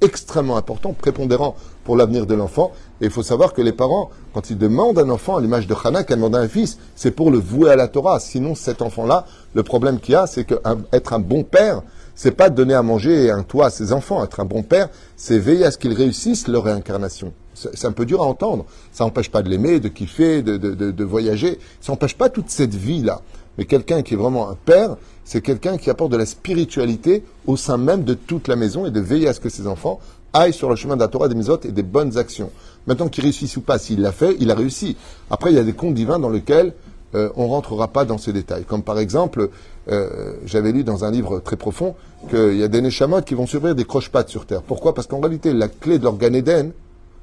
[0.00, 2.72] extrêmement important, prépondérant pour l'avenir de l'enfant.
[3.02, 5.74] Et il faut savoir que les parents, quand ils demandent un enfant, à l'image de
[5.74, 8.18] Hannah, qu'elle demande un fils, c'est pour le vouer à la Torah.
[8.18, 11.82] Sinon, cet enfant-là, le problème qu'il y a, c'est qu'être un bon père,
[12.16, 14.24] c'est pas donner à manger et un toit à ses enfants.
[14.24, 17.32] Être un bon père, c'est veiller à ce qu'ils réussissent leur réincarnation.
[17.54, 18.64] C'est un peu dur à entendre.
[18.90, 21.58] Ça n'empêche pas de l'aimer, de kiffer, de, de, de, de voyager.
[21.80, 23.20] Ça n'empêche pas toute cette vie-là.
[23.58, 27.56] Mais quelqu'un qui est vraiment un père, c'est quelqu'un qui apporte de la spiritualité au
[27.56, 30.00] sein même de toute la maison et de veiller à ce que ses enfants
[30.32, 32.50] aillent sur le chemin de la Torah, des misotes et des bonnes actions.
[32.86, 34.96] Maintenant qu'il réussisse ou pas, s'il l'a fait, il a réussi.
[35.30, 36.74] Après, il y a des contes divins dans lesquels
[37.16, 38.64] euh, on ne rentrera pas dans ces détails.
[38.64, 39.50] Comme par exemple,
[39.90, 41.94] euh, j'avais lu dans un livre très profond
[42.28, 44.62] qu'il y a des Neshamot qui vont survivre des croche-pattes sur Terre.
[44.62, 44.94] Pourquoi?
[44.94, 46.16] Parce qu'en réalité, la clé de leur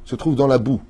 [0.05, 0.81] se trouve dans la boue.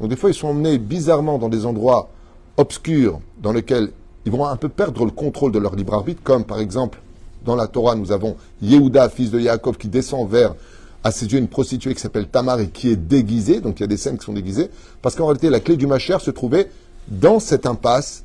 [0.00, 2.08] Donc des fois, ils sont emmenés bizarrement dans des endroits
[2.56, 3.90] obscurs dans lesquels
[4.26, 7.00] ils vont un peu perdre le contrôle de leur libre arbitre, comme par exemple,
[7.44, 10.54] dans la Torah, nous avons Yehuda, fils de Yaakov, qui descend vers
[11.02, 13.84] à ses yeux une prostituée qui s'appelle Tamar et qui est déguisée, donc il y
[13.84, 14.70] a des scènes qui sont déguisées,
[15.02, 16.70] parce qu'en réalité, la clé du Macher se trouvait
[17.08, 18.23] dans cette impasse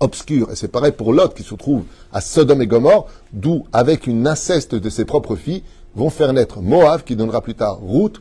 [0.00, 0.50] obscure.
[0.52, 4.26] Et c'est pareil pour Lot qui se trouve à Sodome et Gomorre, d'où, avec une
[4.26, 5.62] inceste de ses propres filles,
[5.96, 8.20] vont faire naître Moab, qui donnera plus tard Ruth,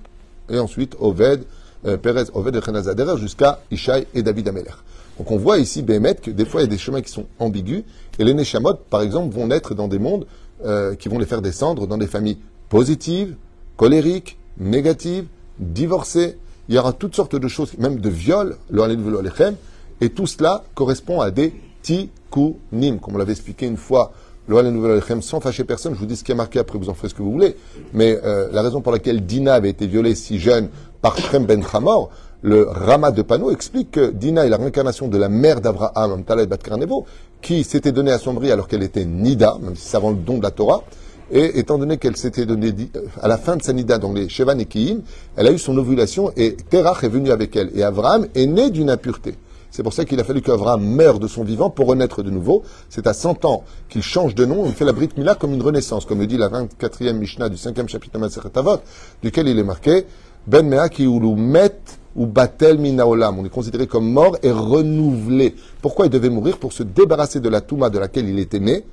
[0.49, 1.43] et ensuite Oved,
[1.85, 4.71] euh, Perez, Oved et Chenazaderer, jusqu'à Ishaï et David Ameler.
[5.17, 7.25] Donc on voit ici, Béhémet, que des fois il y a des chemins qui sont
[7.39, 7.83] ambigus,
[8.19, 10.25] et les Neshamot, par exemple, vont naître dans des mondes
[10.65, 12.37] euh, qui vont les faire descendre dans des familles
[12.69, 13.35] positives,
[13.75, 15.25] colériques, négatives,
[15.59, 16.37] divorcées.
[16.69, 19.55] Il y aura toutes sortes de choses, même de viols, le Alechem,
[20.01, 24.11] et tout cela correspond à des tikkunim, comme on l'avait expliqué une fois,
[24.47, 25.93] le Alechem, sans fâcher personne.
[25.93, 27.55] Je vous dis ce qui est marqué, après vous en ferez ce que vous voulez.
[27.93, 30.69] Mais euh, la raison pour laquelle Dina avait été violée si jeune
[31.01, 32.09] par Shrem ben Hamor,
[32.41, 36.57] le Rama de Pano explique que Dina est la réincarnation de la mère d'Abraham, Bat
[36.57, 37.05] Karnevo,
[37.41, 40.17] qui s'était donnée à son mari alors qu'elle était Nida, même si c'est avant le
[40.17, 40.83] don de la Torah.
[41.29, 44.29] Et étant donné qu'elle s'était donnée euh, à la fin de sa Nida, donc les
[44.29, 45.01] Shevan et Kiim,
[45.35, 47.69] elle a eu son ovulation et Terach est venu avec elle.
[47.75, 49.35] Et Abraham est né d'une impureté.
[49.77, 52.63] C'est pour ça qu'il a fallu qu'Abraham meure de son vivant pour renaître de nouveau.
[52.89, 54.65] C'est à 100 ans qu'il change de nom.
[54.65, 57.57] Il fait la Brit Mila comme une renaissance, comme le dit la 24e Mishnah du
[57.57, 58.79] 5e chapitre de Avot,
[59.21, 60.07] duquel il est marqué
[60.47, 61.77] Ben Mea ki met
[62.15, 63.37] ou batel minaolam.
[63.37, 65.53] On est considéré comme mort et renouvelé.
[65.79, 66.57] Pourquoi il devait mourir?
[66.57, 68.83] Pour se débarrasser de la touma de laquelle il était né.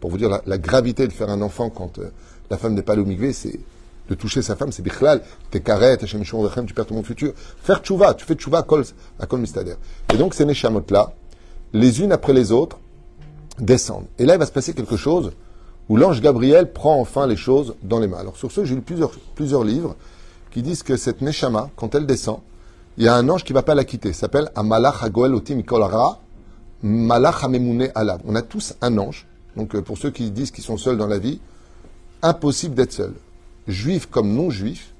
[0.00, 2.10] Pour vous dire la, gravité de faire un enfant quand euh,
[2.48, 3.60] la femme n'est pas l'omigvé, c'est
[4.08, 7.32] de toucher sa femme, c'est bichlal, t'es carré, t'es tu perds ton monde futur.
[7.36, 8.84] Faire tchouva, tu fais tchouva à kol,
[9.38, 9.74] mistader.
[10.12, 11.12] Et donc ces neshamot-là,
[11.72, 12.78] les unes après les autres,
[13.58, 14.06] descendent.
[14.18, 15.32] Et là, il va se passer quelque chose
[15.88, 18.18] où l'ange Gabriel prend enfin les choses dans les mains.
[18.18, 19.96] Alors sur ce, j'ai lu plusieurs, plusieurs livres
[20.50, 22.40] qui disent que cette neshama, quand elle descend,
[22.98, 24.12] il y a un ange qui ne va pas la quitter.
[24.12, 26.20] s'appelle Amalach Hagoel Otim Ra,
[26.82, 28.20] Malach Hamemune Alav.
[28.26, 29.26] On a tous un ange.
[29.56, 31.40] Donc euh, pour ceux qui disent qu'ils sont seuls dans la vie,
[32.22, 33.14] impossible d'être seul.
[33.68, 34.92] Juif comme non juif,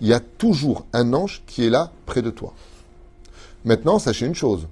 [0.00, 2.54] il y a toujours un ange qui est là près de toi.
[3.64, 4.66] Maintenant, sachez une chose.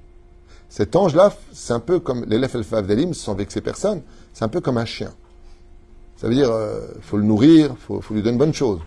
[0.69, 4.79] Cet ange-là, c'est un peu comme l'élève El sans vexer personne, c'est un peu comme
[4.79, 5.13] un chien.
[6.17, 8.81] Ça veut dire, euh, faut le nourrir, faut, faut, lui donner une bonne chose.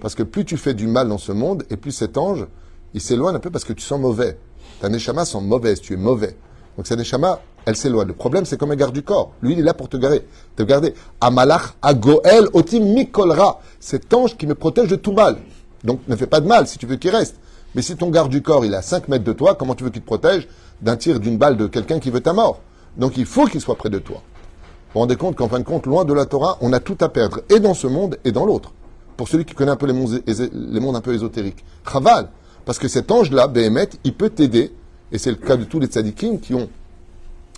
[0.00, 2.46] Parce que plus tu fais du mal dans ce monde, et plus cet ange,
[2.94, 4.38] il s'éloigne un peu parce que tu sens mauvais.
[4.80, 6.36] Ta neshama sent mauvaise, tu es mauvais.
[6.76, 8.08] Donc cette neshama, elle s'éloigne.
[8.08, 9.32] Le problème, c'est comme un garde du corps.
[9.42, 10.22] Lui, il est là pour te garder.
[10.56, 10.94] Te garder.
[11.20, 13.60] Amalach agoel otim mikolra.
[13.78, 15.36] Cet ange qui me protège de tout mal.
[15.84, 17.36] Donc ne fais pas de mal si tu veux qu'il reste.
[17.74, 19.84] Mais si ton garde du corps, il est à 5 mètres de toi, comment tu
[19.84, 20.48] veux qu'il te protège
[20.80, 22.60] d'un tir d'une balle de quelqu'un qui veut ta mort?
[22.96, 24.16] Donc il faut qu'il soit près de toi.
[24.16, 26.96] Vous vous rendez compte qu'en fin de compte, loin de la Torah, on a tout
[27.02, 28.72] à perdre, et dans ce monde, et dans l'autre.
[29.18, 31.62] Pour celui qui connaît un peu les mondes, un peu ésotériques.
[31.86, 32.30] Chaval,
[32.64, 34.72] parce que cet ange-là, Behemet, il peut t'aider,
[35.12, 36.70] et c'est le cas de tous les tzadikim qui ont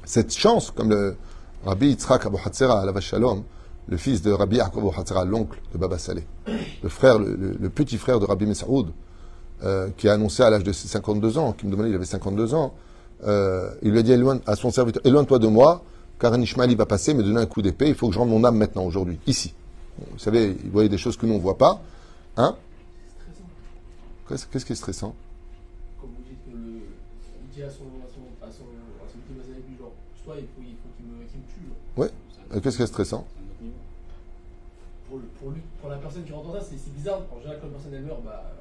[0.05, 1.17] cette chance, comme le
[1.65, 3.43] Rabbi Yitzhak Abu Hatzera, la Shalom,
[3.89, 7.99] le fils de Rabbi Yaakov Abu Hatzera, l'oncle de Baba Saleh, le frère, le, petit
[7.99, 8.93] frère de Rabbi Messaoud,
[9.63, 12.55] euh, qui a annoncé à l'âge de 52 ans, qui me demandait, il avait 52
[12.55, 12.73] ans,
[13.27, 14.15] euh, il lui a dit
[14.47, 15.83] à son serviteur, éloigne-toi de moi,
[16.19, 18.31] car un Ishmael va passer, me donner un coup d'épée, il faut que je rende
[18.31, 19.55] mon âme maintenant, aujourd'hui, ici.
[20.13, 21.83] Vous savez, il voyait des choses que nous, on ne voit pas.
[22.37, 22.57] Hein?
[24.29, 25.15] Qu'est-ce qui est stressant?
[26.01, 26.81] Comme vous dites que le,
[27.43, 28.63] il dit à son, à son, à son,
[29.03, 29.93] à son petit avec lui, genre,
[30.25, 31.73] soit il faut, il faut qu'il me, qu me, tue.
[31.97, 32.07] Oui.
[32.63, 33.27] Qu'est-ce qui est stressant
[35.09, 37.23] pour, pour, lui, pour la personne qui entend ça, c'est bizarre.
[37.37, 38.53] En général, quand une personne elle meurt, bah,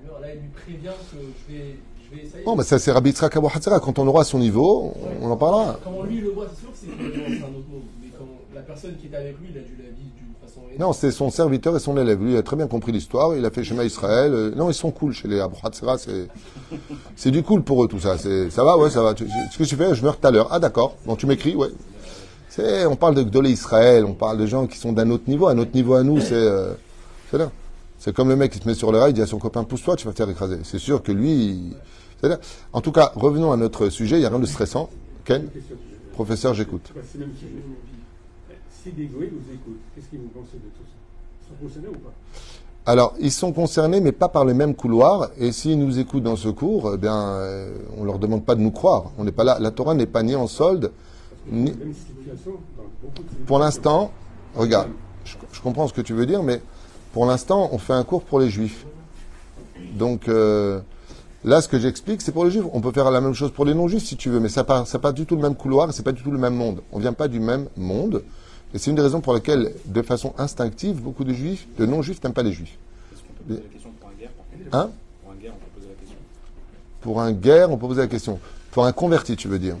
[0.00, 1.76] elle meurt, là, elle lui prévient que je vais.
[2.04, 2.44] Je vais essayer.
[2.44, 5.18] Bon, bah, ça, c'est Rabbi Tzrak Quand on aura à son niveau, ouais.
[5.20, 5.78] on en parlera.
[5.84, 7.82] Comment lui le voit, c'est sûr que c'est un autre mot.
[8.02, 10.14] Mais quand la personne qui était avec lui, il a dû la vivre
[10.78, 12.22] non, c'est son serviteur et son élève.
[12.22, 13.36] Lui, il a très bien compris l'histoire.
[13.36, 14.32] Il a fait chemin Israël.
[14.32, 15.54] Euh, non, ils sont cool chez les Abu
[15.98, 16.28] c'est,
[17.14, 18.18] c'est du cool pour eux, tout ça.
[18.18, 19.14] C'est, ça va, ouais, ça va.
[19.16, 20.48] ce que tu fais, je meurs tout à l'heure.
[20.50, 20.96] Ah, d'accord.
[21.06, 21.68] Bon, tu m'écris, ouais.
[22.54, 25.48] C'est, on parle de Gdolé Israël, on parle de gens qui sont d'un autre niveau.
[25.48, 26.74] Un autre niveau à nous, c'est, euh,
[27.30, 27.50] c'est là.
[27.98, 29.64] C'est comme le mec qui se met sur le rail, il dit à son copain,
[29.64, 30.58] pousse-toi, tu vas te faire écraser.
[30.62, 31.72] C'est sûr que lui,
[32.20, 32.38] c'est là.
[32.72, 34.16] En tout cas, revenons à notre sujet.
[34.16, 34.88] Il n'y a rien de stressant.
[35.24, 35.48] Ken?
[36.12, 36.92] Professeur, j'écoute
[38.84, 40.98] si des vous écoutent, qu'est-ce qu'ils vous pensez de tout ça?
[41.40, 42.12] Ils sont concernés ou pas?
[42.84, 45.30] Alors, ils sont concernés, mais pas par le même couloir.
[45.38, 48.60] Et s'ils nous écoutent dans ce cours, eh bien, euh, on leur demande pas de
[48.60, 49.12] nous croire.
[49.16, 49.56] On n'est pas là.
[49.58, 50.92] La Torah n'est pas ni en solde,
[51.50, 51.72] ni.
[53.46, 54.12] Pour l'instant,
[54.54, 54.90] regarde,
[55.24, 56.60] je, comprends ce que tu veux dire, mais
[57.12, 58.86] pour l'instant, on fait un cours pour les Juifs.
[59.92, 60.80] Donc euh,
[61.44, 62.64] là, ce que j'explique, c'est pour les Juifs.
[62.72, 64.64] On peut faire la même chose pour les non-Juifs si tu veux, mais ça n'a
[64.64, 66.82] pas, pas du tout le même couloir, c'est pas du tout le même monde.
[66.92, 68.22] On vient pas du même monde.
[68.74, 72.22] Et c'est une des raisons pour lesquelles, de façon instinctive, beaucoup de juifs, de non-juifs,
[72.22, 72.76] n'aiment pas les juifs.
[73.12, 74.30] Est-ce qu'on peut poser la question pour un guerre
[74.72, 74.90] Hein?
[75.22, 76.16] Pour un guerre, on peut poser la question?
[77.00, 78.40] Pour un guerre, on peut poser la question.
[78.72, 79.76] Pour un converti, tu veux dire?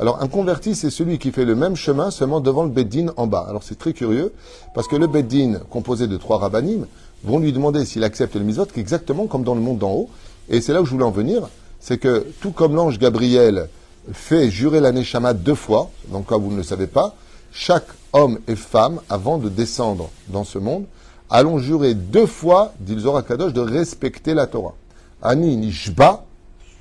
[0.00, 3.28] Alors, un converti, c'est celui qui fait le même chemin, seulement devant le Beddin en
[3.28, 3.46] bas.
[3.48, 4.32] Alors, c'est très curieux,
[4.74, 6.86] parce que le Beddin, composé de trois rabbinim,
[7.22, 10.10] vont lui demander s'il accepte le mitzvot, exactement comme dans le monde d'en haut.
[10.48, 11.48] Et c'est là où je voulais en venir,
[11.80, 13.68] c'est que tout comme l'ange Gabriel
[14.12, 17.14] fait jurer la Neshama deux fois, donc quand vous ne le savez pas,
[17.52, 20.84] chaque homme et femme, avant de descendre dans ce monde,
[21.30, 24.74] allons jurer deux fois, dit le Kadosh, de respecter la Torah.
[25.22, 26.24] Ani nishba,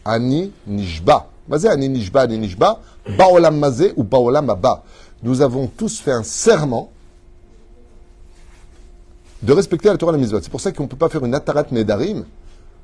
[0.03, 1.27] ani nishba.
[1.47, 2.79] Mazé ani nishba, ani nishba,
[3.17, 4.83] baolam mazé ou baolam abba.
[5.21, 6.91] Nous avons tous fait un serment
[9.41, 10.39] de respecter la Torah et la mitzvot.
[10.41, 12.25] C'est pour ça qu'on ne peut pas faire une atarat nedarim.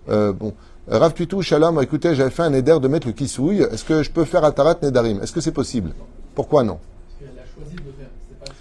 [0.10, 0.54] Euh, bon,
[0.88, 3.62] Rav Tutu, Shalom, écoutez, j'avais fait un neder de mettre le kisouille.
[3.62, 5.94] Est-ce que je peux faire atarat nedarim Est-ce que c'est possible?
[6.36, 6.80] Pourquoi non?
[6.80, 8.10] Parce qu'elle a choisi de le faire.
[8.28, 8.52] C'est pas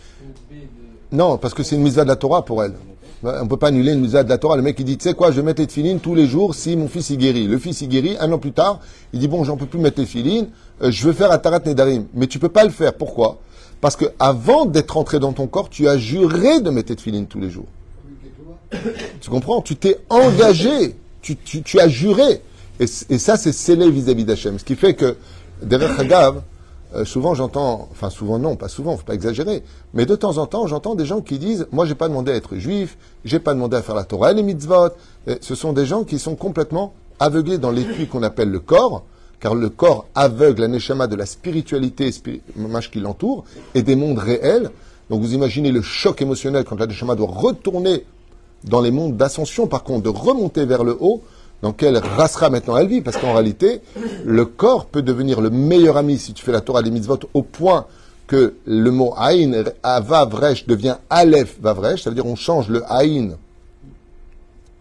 [0.48, 1.16] obligé de.
[1.16, 2.74] Non, parce que c'est une mitzvah de la Torah pour elle.
[3.22, 4.56] On ne peut pas annuler une mitzvah de la Torah.
[4.56, 6.54] Le mec, il dit, tu sais quoi, je vais mettre les filines tous les jours
[6.54, 7.46] si mon fils, il guérit.
[7.48, 8.16] Le fils, il guérit.
[8.20, 8.80] Un an plus tard,
[9.12, 10.48] il dit, bon, j'en peux plus mettre les filines.
[10.82, 12.06] euh, je veux faire atarat nedarim.
[12.14, 12.94] Mais tu peux pas le faire.
[12.94, 13.38] Pourquoi?
[13.80, 17.26] Parce que avant d'être entré dans ton corps, tu as juré de mettre tes filines
[17.26, 17.66] tous les jours.
[19.20, 19.62] Tu comprends?
[19.62, 20.94] Tu t'es engagé.
[21.20, 22.40] Tu, tu, tu as juré.
[22.78, 22.86] Et
[23.18, 24.58] ça, c'est scellé vis-à-vis d'Hachem.
[24.58, 25.16] Ce qui fait que,
[25.62, 26.42] derrière Hagav,
[26.94, 29.62] euh, souvent j'entends, enfin souvent non, pas souvent, faut pas exagérer,
[29.94, 32.34] mais de temps en temps j'entends des gens qui disent, moi j'ai pas demandé à
[32.34, 34.90] être juif, j'ai pas demandé à faire la Torah et les mitzvot.
[35.40, 39.02] Ce sont des gens qui sont complètement aveuglés dans l'étui qu'on appelle le corps,
[39.40, 42.40] car le corps aveugle la neshama de la spiritualité spiri-
[42.90, 44.70] qui l'entoure et des mondes réels.
[45.10, 48.04] Donc vous imaginez le choc émotionnel quand la neshama doit retourner
[48.64, 51.22] dans les mondes d'ascension, par contre, de remonter vers le haut,
[51.62, 53.80] dans quelle racera maintenant elle vit, parce qu'en réalité,
[54.24, 57.42] le corps peut devenir le meilleur ami si tu fais la Torah des mitzvot au
[57.42, 57.86] point
[58.26, 62.82] que le mot Aïn, Ava Vresh, devient Aleph Vavresh, ça veut dire on change le
[62.92, 63.36] Aïn,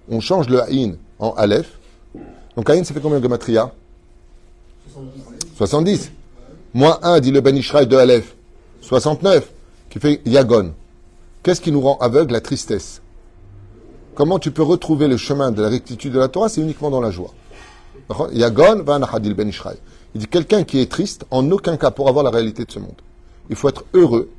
[0.10, 1.78] on change le Aïn en Aleph.
[2.56, 3.72] Donc Aïn, ça fait combien de gematria?
[5.56, 6.12] 70.
[6.74, 8.36] Moins 1, dit le Ben de Aleph.
[8.82, 9.50] 69,
[9.90, 10.74] qui fait Yagon.
[11.44, 12.34] Qu'est-ce qui nous rend aveugle?
[12.34, 13.02] La tristesse.
[14.18, 17.02] Comment tu peux retrouver le chemin de la rectitude de la Torah C'est uniquement dans
[17.02, 17.30] la joie.
[18.32, 19.76] Yagon va le Ben Ishraï.
[20.16, 22.80] Il dit quelqu'un qui est triste, en aucun cas pour avoir la réalité de ce
[22.80, 23.00] monde.
[23.52, 24.32] Il faut être heureux,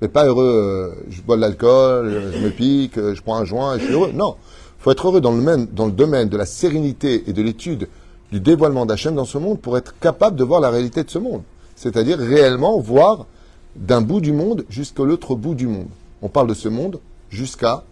[0.00, 3.34] mais pas heureux, euh, je bois de l'alcool, euh, je me pique, euh, je prends
[3.38, 4.12] un joint et je suis heureux.
[4.14, 4.36] Non,
[4.78, 7.88] il faut être heureux dans le, dans le domaine de la sérénité et de l'étude
[8.30, 11.18] du dévoilement d'Hachem dans ce monde pour être capable de voir la réalité de ce
[11.18, 11.42] monde.
[11.74, 13.26] C'est-à-dire réellement voir
[13.74, 15.88] d'un bout du monde jusqu'à l'autre bout du monde.
[16.22, 17.00] On parle de ce monde
[17.30, 17.82] jusqu'à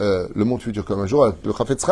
[0.00, 0.84] euh, le monde futur.
[0.84, 1.84] Comme un jour, le Chafetz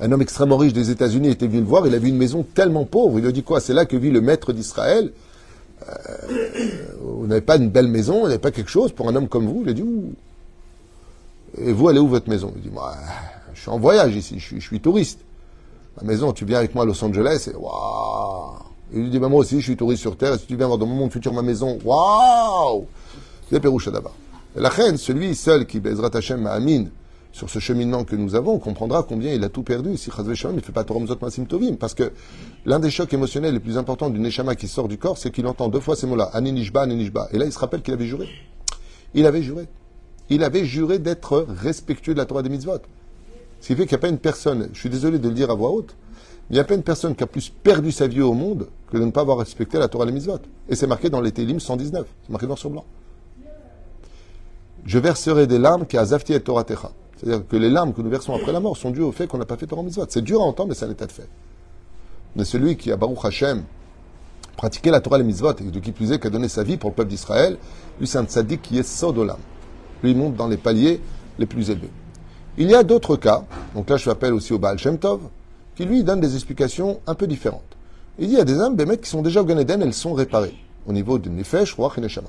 [0.00, 2.42] un homme extrêmement riche des États-Unis était venu le voir, il a vu une maison
[2.42, 3.18] tellement pauvre.
[3.18, 5.12] Il a dit quoi C'est là que vit le maître d'Israël.
[5.88, 5.94] Euh,
[7.00, 9.46] vous n'avez pas une belle maison, vous n'avez pas quelque chose pour un homme comme
[9.46, 10.12] vous Il a dit Ouh.
[11.58, 12.52] Et vous, allez où votre maison?
[12.56, 12.92] Il dit Moi,
[13.52, 15.20] je suis en voyage ici, je suis, je suis touriste.
[16.00, 18.54] Ma maison, tu viens avec moi à Los Angeles, et waouh
[18.92, 20.66] Il lui dit bah, Moi aussi, je suis touriste sur Terre, et si tu viens
[20.66, 22.86] voir dans mon monde futur ma maison, waouh
[23.48, 24.16] C'est Péroucha d'abord.
[24.56, 26.84] La reine, celui seul qui, Bezrat Hashem, Amin,
[27.32, 30.60] sur ce cheminement que nous avons, comprendra combien il a tout perdu si Chazvé ne
[30.60, 31.74] fait pas Torah Masim Tovim.
[31.74, 32.12] Parce que
[32.64, 35.48] l'un des chocs émotionnels les plus importants d'une Neshama qui sort du corps, c'est qu'il
[35.48, 37.28] entend deux fois ces mots-là, Ani Nishba, Ani Nishba.
[37.32, 38.28] Et là, il se rappelle qu'il avait juré.
[39.12, 39.66] Il avait juré.
[40.30, 42.78] Il avait juré d'être respectueux de la Torah des mitzvot.
[43.60, 45.50] Ce qui fait qu'il n'y a pas une personne, je suis désolé de le dire
[45.50, 45.96] à voix haute,
[46.48, 48.68] mais il n'y a pas une personne qui a plus perdu sa vie au monde
[48.88, 50.38] que de ne pas avoir respecté la Torah des mitzvot.
[50.68, 52.06] Et c'est marqué dans les Télim 119.
[52.22, 52.84] C'est marqué noir sur blanc.
[54.84, 56.90] Je verserai des larmes qui azafti et Torah techa.
[57.16, 59.38] C'est-à-dire que les larmes que nous versons après la mort sont dues au fait qu'on
[59.38, 60.04] n'a pas fait Torah mitzvot.
[60.08, 61.28] C'est dur à entendre, mais c'est un état de fait.
[62.36, 63.62] Mais celui qui a Baruch Hashem
[64.56, 66.62] pratiqué la Torah et les mitzvot, et de qui plus est, qui a donné sa
[66.62, 67.56] vie pour le peuple d'Israël,
[67.98, 69.38] lui c'est un tzaddik qui est sodolam.
[70.02, 71.00] Lui monte dans les paliers
[71.38, 71.90] les plus élevés.
[72.58, 73.44] Il y a d'autres cas,
[73.74, 75.20] donc là je m'appelle aussi au Baal Shem Tov,
[75.74, 77.62] qui lui donne des explications un peu différentes.
[78.18, 79.82] Il dit il y a des âmes, des mecs qui sont déjà au Gan Eden,
[79.82, 80.54] elles sont réparées
[80.86, 82.28] au niveau de Nefesh, Ruach et Neshama.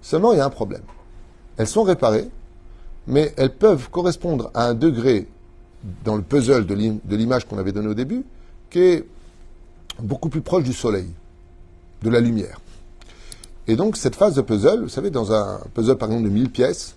[0.00, 0.82] Seulement il y a un problème.
[1.56, 2.28] Elles sont réparées,
[3.06, 5.26] mais elles peuvent correspondre à un degré
[6.04, 8.24] dans le puzzle de l'im- de l'image qu'on avait donnée au début,
[8.70, 9.04] qui est
[9.98, 11.08] beaucoup plus proche du soleil,
[12.02, 12.60] de la lumière.
[13.66, 16.50] Et donc cette phase de puzzle, vous savez, dans un puzzle par exemple de 1000
[16.50, 16.96] pièces,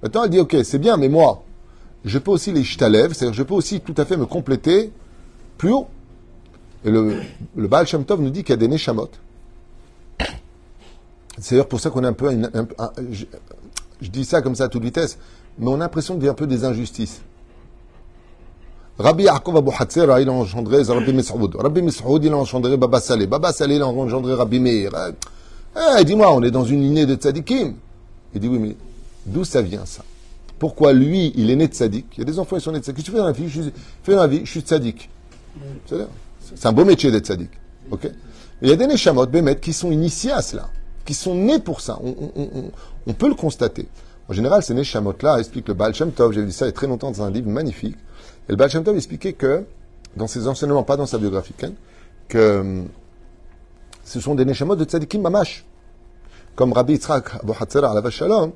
[0.02, 1.44] Maintenant, elle dit, ok, c'est bien, mais moi,
[2.04, 4.92] je peux aussi les shtalev, c'est-à-dire je peux aussi tout à fait me compléter
[5.56, 5.86] plus haut.
[6.84, 7.22] Et le,
[7.56, 9.08] le Baal Shem Tov nous dit qu'il y a des Neshamot.
[11.40, 12.30] C'est d'ailleurs pour ça qu'on est un peu...
[13.10, 15.18] je, dis ça comme ça à toute vitesse,
[15.58, 17.20] mais on a l'impression qu'il y a un peu des injustices.
[18.98, 19.70] Rabbi Yaakov Abu
[20.22, 21.56] il a engendré Rabbi Mes'oud.
[21.56, 23.26] Rabbi Mes'oud, il a engendré Baba Saleh.
[23.26, 24.92] Baba Saleh, il a engendré Rabbi Meir.
[25.76, 27.74] Eh, dis-moi, on est dans une lignée de tzadikim.
[28.34, 28.76] Il dit, oui, mais
[29.26, 30.04] d'où ça vient ça?
[30.58, 32.84] Pourquoi lui, il est né tzadik Il y a des enfants, ils sont nés de
[32.84, 33.04] tzadik.
[33.04, 33.48] Qu'est-ce fais la vie?
[33.48, 33.62] Je
[34.02, 35.10] fais la vie, je suis tzadik.
[36.54, 37.50] C'est un beau métier d'être tzadik.
[37.90, 38.10] Ok?
[38.62, 40.68] Il y a des neshamot, bémet, qui sont initiés à cela,
[41.04, 41.98] qui sont nés pour ça.
[43.06, 43.86] On, peut le constater.
[44.28, 46.32] En général, ces neshamot-là expliquent le Baal Shem Tov.
[46.32, 47.96] J'ai vu ça il y a très longtemps dans un livre magnifique.
[48.48, 49.64] Et le Baal Shem Tov expliquait que,
[50.16, 51.72] dans ses enseignements, pas dans sa biographie, hein,
[52.28, 52.88] que hum,
[54.04, 55.64] ce sont des neshamot de tzadikim mamash.
[56.56, 58.52] Comme Rabbi Yitzhak Abu Hatzera à la Shalom,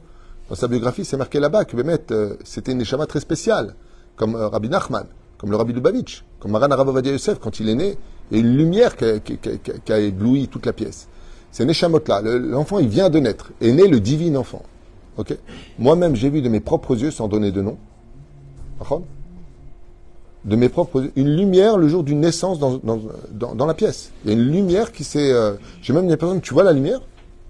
[0.48, 3.74] dans sa biographie, c'est marqué là-bas que Bémet, euh, c'était une neshama très spéciale,
[4.16, 7.74] comme euh, Rabbi Nachman, comme le Rabbi Lubavitch, comme Maran Ovadia Yosef, quand il est
[7.74, 7.98] né,
[8.32, 11.08] a une lumière a, qui a ébloui toute la pièce.
[11.50, 14.62] Ces neshamot-là, le- l'enfant, il vient de naître, est né le divin enfant.
[15.16, 15.36] Ok?
[15.78, 17.76] Moi-même, j'ai vu de mes propres yeux, sans donner de nom,
[20.44, 22.78] de mes propres yeux, une lumière le jour d'une naissance dans,
[23.32, 24.12] dans, la pièce.
[24.24, 25.32] Il y a une lumière qui s'est...
[25.32, 27.00] euh, j'ai même une personne, tu vois la lumière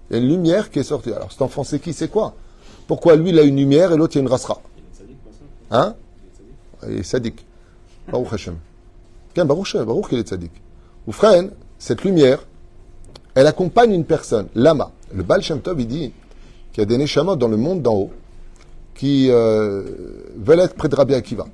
[0.09, 1.11] Il une lumière qui est sortie.
[1.11, 1.93] Alors cet enfant, c'est qui?
[1.93, 2.33] C'est quoi?
[2.87, 4.61] Pourquoi lui, il a une lumière et l'autre, il y a une rasra?
[4.99, 5.15] Il
[5.71, 5.95] Hein?
[6.87, 7.45] Il est sadique.
[8.11, 8.55] Baruch Hashem.
[9.35, 10.61] Baruch Baruch qu'il est sadique.
[11.07, 11.13] Ou
[11.77, 12.39] cette lumière,
[13.35, 14.91] elle accompagne une personne, lama.
[15.13, 16.13] Le Baal Shem Tov, il dit
[16.71, 18.11] qu'il y a des neshamot dans le monde d'en haut
[18.95, 19.83] qui euh,
[20.35, 21.47] veulent être près de Rabbi Akiva.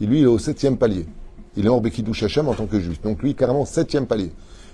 [0.00, 1.06] Et lui, est au septième palier.
[1.56, 3.02] Il est hors Bekidouch Hashem en tant que juif.
[3.02, 4.30] Donc lui, carrément, septième palier.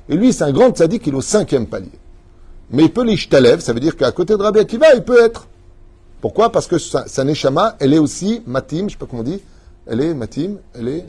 [0.08, 1.90] Et lui, c'est un grand tzaddik, il est au cinquième palier.
[2.70, 5.48] Mais il peut l'ishtalev, ça veut dire qu'à côté de Rabbi Akiva, il peut être.
[6.20, 6.50] Pourquoi?
[6.52, 9.40] Parce que sa, neshama, elle est aussi matim, je sais pas comment on dit.
[9.86, 11.04] Elle est matim, elle est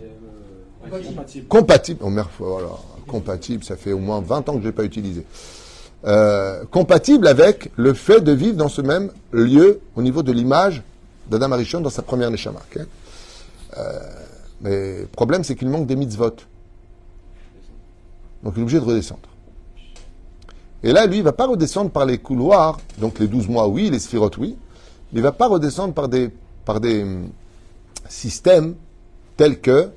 [0.89, 1.47] compatible.
[1.47, 1.99] compatible.
[2.03, 2.69] Oh merde, voilà,
[3.07, 5.23] compatible, ça fait au moins 20 ans que je l'ai pas utilisé.
[6.05, 10.83] Euh, compatible avec le fait de vivre dans ce même lieu au niveau de l'image
[11.29, 12.59] d'Adam Arishon dans sa première neshama.
[13.77, 13.99] Euh,
[14.61, 16.35] mais le problème, c'est qu'il manque des mitzvot.
[18.43, 19.21] Donc il est obligé de redescendre.
[20.83, 23.89] Et là, lui, il va pas redescendre par les couloirs, donc les 12 mois, oui,
[23.89, 24.55] les sphirotes, oui,
[25.11, 26.29] mais il va pas redescendre par des,
[26.65, 27.29] par des hum,
[28.07, 28.75] systèmes
[29.35, 29.89] tels que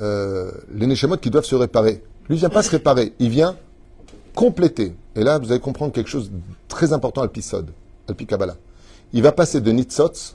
[0.00, 2.02] euh, les neshamot qui doivent se réparer.
[2.28, 3.56] Lui, vient pas se réparer, il vient
[4.34, 4.94] compléter.
[5.16, 6.36] Et là, vous allez comprendre quelque chose de
[6.68, 7.66] très important à l'Pisod,
[8.08, 8.56] à.
[9.12, 10.34] Il va passer de Nitzotz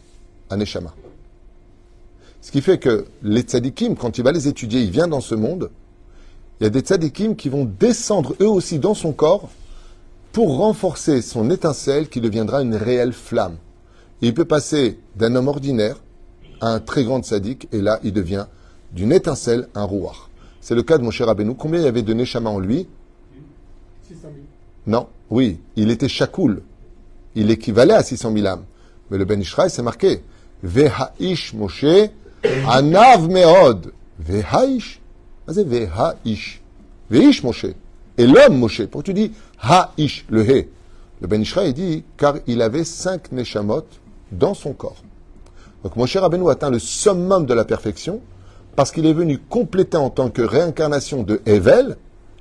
[0.49, 0.93] à Neshama.
[2.41, 5.33] Ce qui fait que les tzadikim, quand il va les étudier, il vient dans ce
[5.33, 5.71] monde,
[6.59, 9.49] il y a des tzadikim qui vont descendre eux aussi dans son corps
[10.31, 13.57] pour renforcer son étincelle qui deviendra une réelle flamme.
[14.21, 15.97] Et il peut passer d'un homme ordinaire
[16.61, 18.45] à un très grand tzaddik, et là, il devient
[18.95, 20.29] d'une étincelle un rouar.
[20.61, 21.53] C'est le cas de mon cher Rabbeinu.
[21.53, 22.87] Combien il y avait de Neshama en lui?
[24.07, 24.33] 600 000.
[24.87, 26.61] Non, oui, il était chakoul.
[27.35, 28.63] Il équivalait à 600 000 âmes.
[29.11, 30.23] Mais le Ben Ishraï, c'est marqué.
[30.63, 32.09] Vehaish Moshe,
[32.67, 33.91] Anav Meod.
[34.17, 35.01] Vehaish.
[35.45, 36.61] Que c'est Vehaish.
[37.11, 37.65] Veish Moshe.
[38.17, 38.83] Et l'homme Moshe.
[38.85, 39.31] Pourquoi tu dis
[39.61, 40.69] Haish, le He?
[41.21, 43.85] Le Ben Ishraï dit, car il avait cinq Neshamot
[44.31, 45.03] dans son corps.
[45.83, 48.21] Donc Moshe Rabbeinu atteint le summum de la perfection
[48.75, 51.97] parce qu'il est venu compléter en tant que réincarnation de Hevel.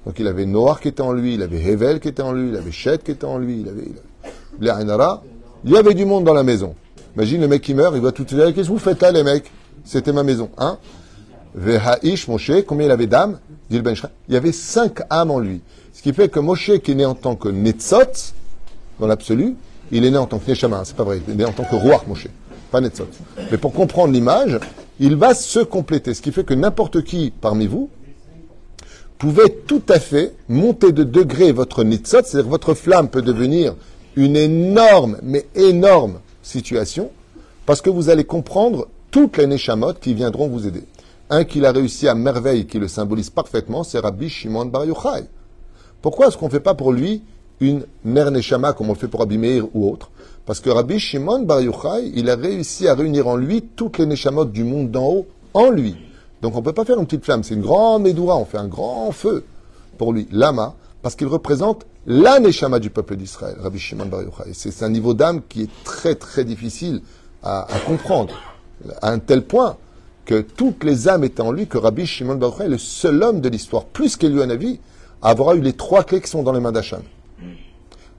[0.07, 2.49] Donc il avait Noir qui était en lui, il avait Hevel qui était en lui,
[2.51, 3.95] il avait Shet qui était en lui, il avait il.
[4.61, 6.74] Il y avait du monde dans la maison.
[7.16, 9.12] Imagine le mec qui meurt, il va tout de suite Qu'est-ce que vous faites là,
[9.12, 9.51] les mecs?
[9.85, 10.51] C'était ma maison.
[10.59, 10.78] Hein?
[11.55, 13.39] Veha'ish Moshe, combien il avait d'âmes?
[13.70, 13.95] Dit le Ben.
[14.28, 15.61] Il y avait cinq âmes en lui.
[15.93, 18.32] Ce qui fait que Moshe, qui est né en tant que Netzot,
[18.99, 19.55] dans l'absolu,
[19.93, 21.53] il est né en tant que Neshama, hein, c'est pas vrai, il est né en
[21.53, 22.26] tant que roi Moshe,
[22.81, 23.05] pas.
[23.51, 24.59] Mais pour comprendre l'image,
[25.01, 26.14] il va se compléter.
[26.14, 27.91] Ce qui fait que n'importe qui parmi vous
[29.18, 33.75] pouvait tout à fait monter de degré votre Netzot, c'est-à-dire votre flamme peut devenir
[34.16, 37.11] une énorme, mais énorme situation,
[37.66, 40.83] parce que vous allez comprendre toutes les Neshamot qui viendront vous aider.
[41.31, 45.25] Un qu'il a réussi à merveille, qui le symbolise parfaitement, c'est Rabbi Shimon Bar Yochai.
[46.03, 47.22] Pourquoi est-ce qu'on ne fait pas pour lui
[47.61, 50.11] une Ner Neshama comme on le fait pour Rabbi Meir ou autre
[50.46, 54.07] Parce que Rabbi Shimon Bar Yochai, il a réussi à réunir en lui toutes les
[54.07, 55.96] Neshamot du monde d'en haut en lui.
[56.42, 58.59] Donc on ne peut pas faire une petite flamme, c'est une grande Médoura, on fait
[58.59, 59.44] un grand feu
[59.96, 60.28] pour lui.
[60.30, 64.50] Lama, parce qu'il représente la Neshama du peuple d'Israël, Rabbi Shimon Bar Yochai.
[64.52, 67.00] C'est un niveau d'âme qui est très très difficile
[67.42, 68.34] à, comprendre,
[69.00, 69.76] à un tel point
[70.24, 73.22] que toutes les âmes étaient en lui, que Rabbi Shimon Bar Yochai est le seul
[73.22, 74.80] homme de l'histoire, plus qu'Elianavi,
[75.22, 77.00] à avoir eu les trois clés qui sont dans les mains d'Hachem.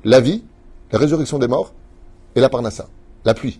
[0.06, 0.44] La vie,
[0.92, 1.74] la résurrection des morts
[2.36, 2.88] et la parnassa,
[3.26, 3.60] la pluie.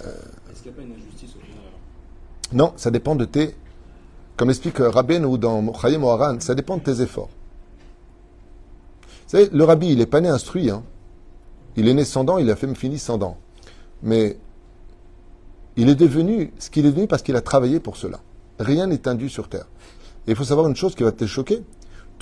[0.00, 1.62] Est-ce qu'il n'y a pas une injustice au final
[2.52, 3.54] Non, ça dépend de tes...
[4.36, 7.30] Comme explique euh, Rabben ou dans Chayim ou Haran, ça dépend de tes efforts.
[9.06, 10.70] Vous savez, le rabbi, il n'est pas né instruit.
[10.70, 10.82] Hein.
[11.76, 13.38] Il est né sans dents, il a fait fini sans dents.
[14.02, 14.36] Mais
[15.76, 18.20] il est devenu ce qu'il est devenu parce qu'il a travaillé pour cela.
[18.58, 19.66] Rien n'est indu sur terre.
[20.26, 21.62] Et il faut savoir une chose qui va te choquer.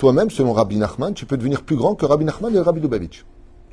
[0.03, 3.23] Toi-même, selon Rabbi Nachman, tu peux devenir plus grand que Rabbi Nachman et Rabbi Lubavitch.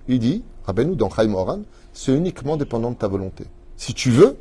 [0.07, 1.63] Il dit, rappelle-nous dans Chaim Oran,
[1.93, 3.47] c'est uniquement dépendant de ta volonté.
[3.77, 4.37] Si tu veux,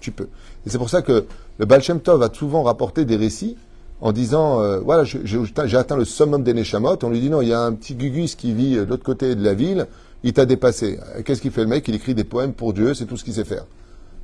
[0.00, 0.28] tu peux.
[0.64, 1.26] Et c'est pour ça que
[1.58, 3.58] le Baal Shem Tov a souvent rapporté des récits
[4.00, 6.96] en disant, euh, voilà, j'ai atteint le summum des Neshamot.
[7.02, 9.04] On lui dit, non, il y a un petit Gugus qui vit euh, de l'autre
[9.04, 9.86] côté de la ville,
[10.22, 10.98] il t'a dépassé.
[11.14, 11.86] Euh, Qu'est-ce qu'il fait le mec?
[11.88, 13.66] Il écrit des poèmes pour Dieu, c'est tout ce qu'il sait faire.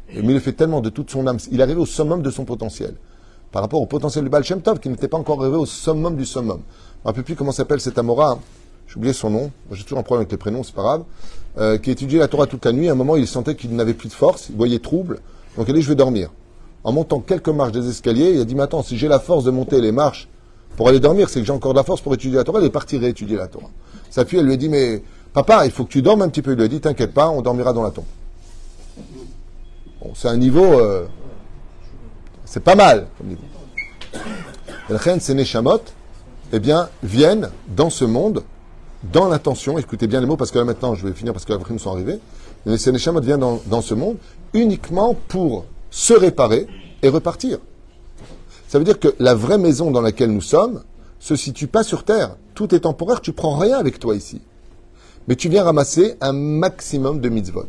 [0.08, 1.36] Mais il le fait tellement de toute son âme.
[1.52, 2.94] Il est arrivé au summum de son potentiel.
[3.52, 6.24] Par rapport au potentiel du Baal Tov, qui n'était pas encore arrivé au summum du
[6.24, 6.48] summum.
[6.48, 8.38] Je ne me rappelle plus comment s'appelle cet Amora.
[8.86, 9.50] J'ai oublié son nom.
[9.72, 11.02] J'ai toujours un problème avec les prénoms, c'est pas grave.
[11.58, 12.88] Euh, qui étudiait la Torah toute la nuit.
[12.88, 14.48] À un moment, il sentait qu'il n'avait plus de force.
[14.50, 15.20] Il voyait trouble.
[15.56, 16.30] Donc il dit, je vais dormir.
[16.84, 19.44] En montant quelques marches des escaliers, il a dit, mais attends, si j'ai la force
[19.44, 20.28] de monter les marches
[20.76, 22.60] pour aller dormir, c'est que j'ai encore de la force pour étudier la Torah.
[22.60, 23.70] Il est parti réétudier la Torah.
[24.10, 26.42] Sa fille, elle lui a dit, mais papa, il faut que tu dormes un petit
[26.42, 26.52] peu.
[26.52, 28.04] Il lui a dit, t'inquiète pas, on dormira dans la tombe.
[30.00, 31.06] Bon, c'est un niveau, euh,
[32.50, 33.36] c'est pas mal comme
[34.88, 35.36] la reine, ces
[36.52, 38.42] eh bien, viennent dans ce monde,
[39.12, 41.52] dans l'intention, écoutez bien les mots, parce que là maintenant, je vais finir parce que
[41.52, 42.18] les nous sont arrivés,
[42.66, 44.16] mais ces viennent dans, ce monde
[44.52, 46.66] uniquement pour se réparer
[47.02, 47.58] et repartir.
[48.66, 50.82] Ça veut dire que la vraie maison dans laquelle nous sommes
[51.20, 52.34] se situe pas sur Terre.
[52.54, 54.40] Tout est temporaire, tu prends rien avec toi ici.
[55.28, 57.66] Mais tu viens ramasser un maximum de mitzvot.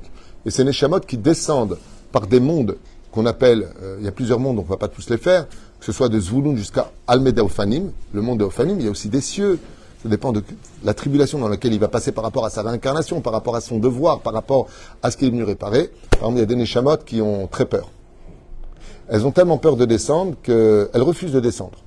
[0.48, 1.78] Et ces Neshamot qui descendent
[2.12, 2.78] par des mondes
[3.12, 5.48] qu'on appelle, euh, il y a plusieurs mondes, on ne va pas tous les faire,
[5.48, 8.92] que ce soit de Zvouloun jusqu'à Almeda Ophanim, le monde de Ophanim, il y a
[8.92, 9.60] aussi des cieux,
[10.02, 10.42] ça dépend de
[10.84, 13.62] la tribulation dans laquelle il va passer par rapport à sa réincarnation, par rapport à
[13.62, 14.68] son devoir, par rapport
[15.04, 15.92] à ce qu'il est venu réparer.
[16.12, 17.92] Par exemple, il y a des Neshamot qui ont très peur.
[19.10, 21.78] Elles ont tellement peur de descendre qu'elles refusent de descendre.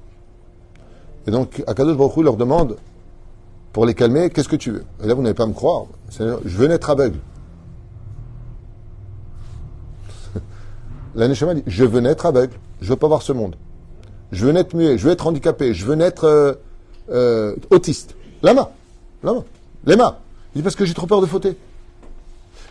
[1.26, 2.76] Et donc, Akadosh Baruch leur demande,
[3.72, 4.84] pour les calmer, qu'est-ce que tu veux?
[5.02, 5.86] Et là, vous n'allez pas me croire.
[6.16, 7.18] Je veux naître aveugle.
[11.14, 12.54] La Neshama dit, je veux naître aveugle.
[12.80, 13.56] Je veux pas voir ce monde.
[14.32, 14.98] Je veux naître muet.
[14.98, 15.74] Je veux être handicapé.
[15.74, 16.54] Je veux naître euh,
[17.10, 18.16] euh, autiste.
[18.42, 18.72] Lama.
[19.22, 19.44] Lama.
[19.86, 20.20] Lema.
[20.54, 21.56] Il dit parce que j'ai trop peur de fauter.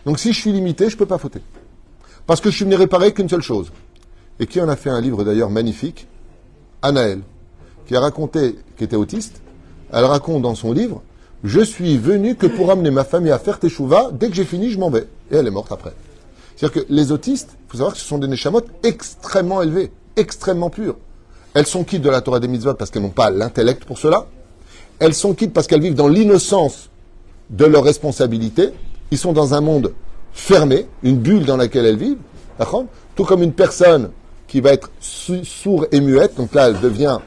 [0.04, 1.40] Donc si je suis limité, je peux pas fauter.
[2.26, 3.72] Parce que je suis venu réparer qu'une seule chose.
[4.38, 6.06] Et qui en a fait un livre d'ailleurs magnifique?
[6.82, 7.20] Anaël,
[7.86, 9.40] qui a raconté, qui était autiste,
[9.92, 11.02] elle raconte dans son livre
[11.44, 14.70] Je suis venu que pour amener ma famille à faire teshuva, dès que j'ai fini,
[14.70, 15.06] je m'en vais.
[15.30, 15.94] Et elle est morte après.
[16.56, 20.70] C'est-à-dire que les autistes, il faut savoir que ce sont des neshamot extrêmement élevés, extrêmement
[20.70, 20.96] purs.
[21.54, 24.26] Elles sont quittes de la Torah des mitzvot parce qu'elles n'ont pas l'intellect pour cela.
[24.98, 26.90] Elles sont quittes parce qu'elles vivent dans l'innocence
[27.50, 28.70] de leurs responsabilités.
[29.10, 29.92] Ils sont dans un monde
[30.32, 32.18] fermé, une bulle dans laquelle elles vivent.
[33.16, 34.10] Tout comme une personne
[34.48, 37.18] qui va être sou- sourde et muette, donc là elle devient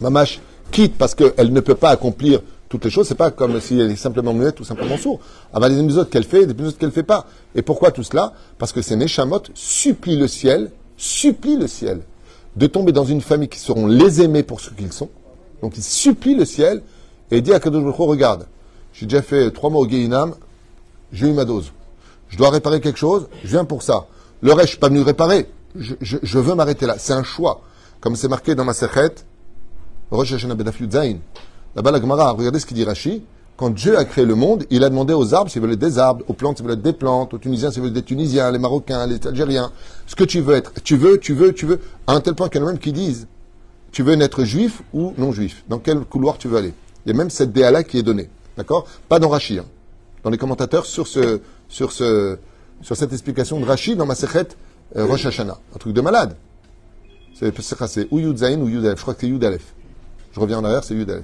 [0.00, 2.40] mamache quitte parce qu'elle ne peut pas accomplir
[2.70, 3.06] toutes les choses.
[3.06, 5.20] C'est pas comme si elle est simplement muette ou simplement sourde.
[5.54, 7.26] Elle a des épisodes qu'elle fait, des épisodes qu'elle fait pas.
[7.54, 8.32] Et pourquoi tout cela?
[8.56, 12.00] Parce que ces Neshamot supplient le ciel, supplient le ciel
[12.56, 15.10] de tomber dans une famille qui seront les aimés pour ce qu'ils sont.
[15.60, 16.82] Donc ils supplient le ciel
[17.30, 18.46] et dit à Kadosh regarde,
[18.92, 20.34] j'ai déjà fait trois mois au Guéinam,
[21.12, 21.72] j'ai eu ma dose.
[22.28, 24.06] Je dois réparer quelque chose, je viens pour ça.
[24.42, 25.48] Le reste, je suis pas venu réparer.
[25.74, 26.96] Je, veux m'arrêter là.
[26.98, 27.60] C'est un choix.
[28.00, 29.14] Comme c'est marqué dans ma sechet,
[30.10, 30.56] Rosh Hashanah
[30.90, 31.18] Zayin.
[31.76, 33.22] Là-bas, la Gemara, regardez ce qu'il dit Rashi.
[33.56, 36.24] Quand Dieu a créé le monde, il a demandé aux arbres s'ils veulent des arbres,
[36.28, 39.24] aux plantes s'ils veulent des plantes, aux Tunisiens s'ils veulent des Tunisiens, les Marocains, les
[39.26, 39.70] Algériens.
[40.06, 40.72] Ce que tu veux être.
[40.82, 41.78] Tu veux, tu veux, tu veux.
[42.06, 43.26] À un tel point qu'il y en a même qui disent
[43.92, 46.72] tu veux naître juif ou non juif Dans quel couloir tu veux aller?
[47.04, 48.30] Il y a même cette DA-là qui est donnée.
[48.56, 48.86] D'accord?
[49.08, 49.58] Pas dans Rashi.
[49.58, 49.64] hein.
[50.24, 52.38] Dans les commentateurs sur, ce, sur, ce,
[52.82, 54.46] sur cette explication de Rashi dans ma sechet
[54.96, 55.58] euh, Rosh Hashanah.
[55.74, 56.36] Un truc de malade.
[57.34, 57.52] C'est
[58.10, 58.84] ou Yud Zayin ou Yud.
[58.84, 59.58] Je crois que c'est Yud.
[60.32, 61.22] Je reviens en arrière, c'est Yud.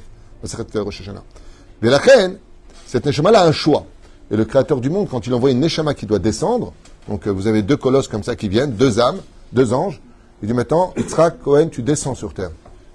[1.82, 2.38] Mais la reine,
[2.86, 3.86] cette Neshama-là a un choix.
[4.30, 6.72] Et le créateur du monde, quand il envoie une Neshama qui doit descendre,
[7.08, 9.20] donc euh, vous avez deux colosses comme ça qui viennent, deux âmes,
[9.52, 10.00] deux anges,
[10.42, 12.50] il dit maintenant, Yitzhak Cohen, tu descends sur terre.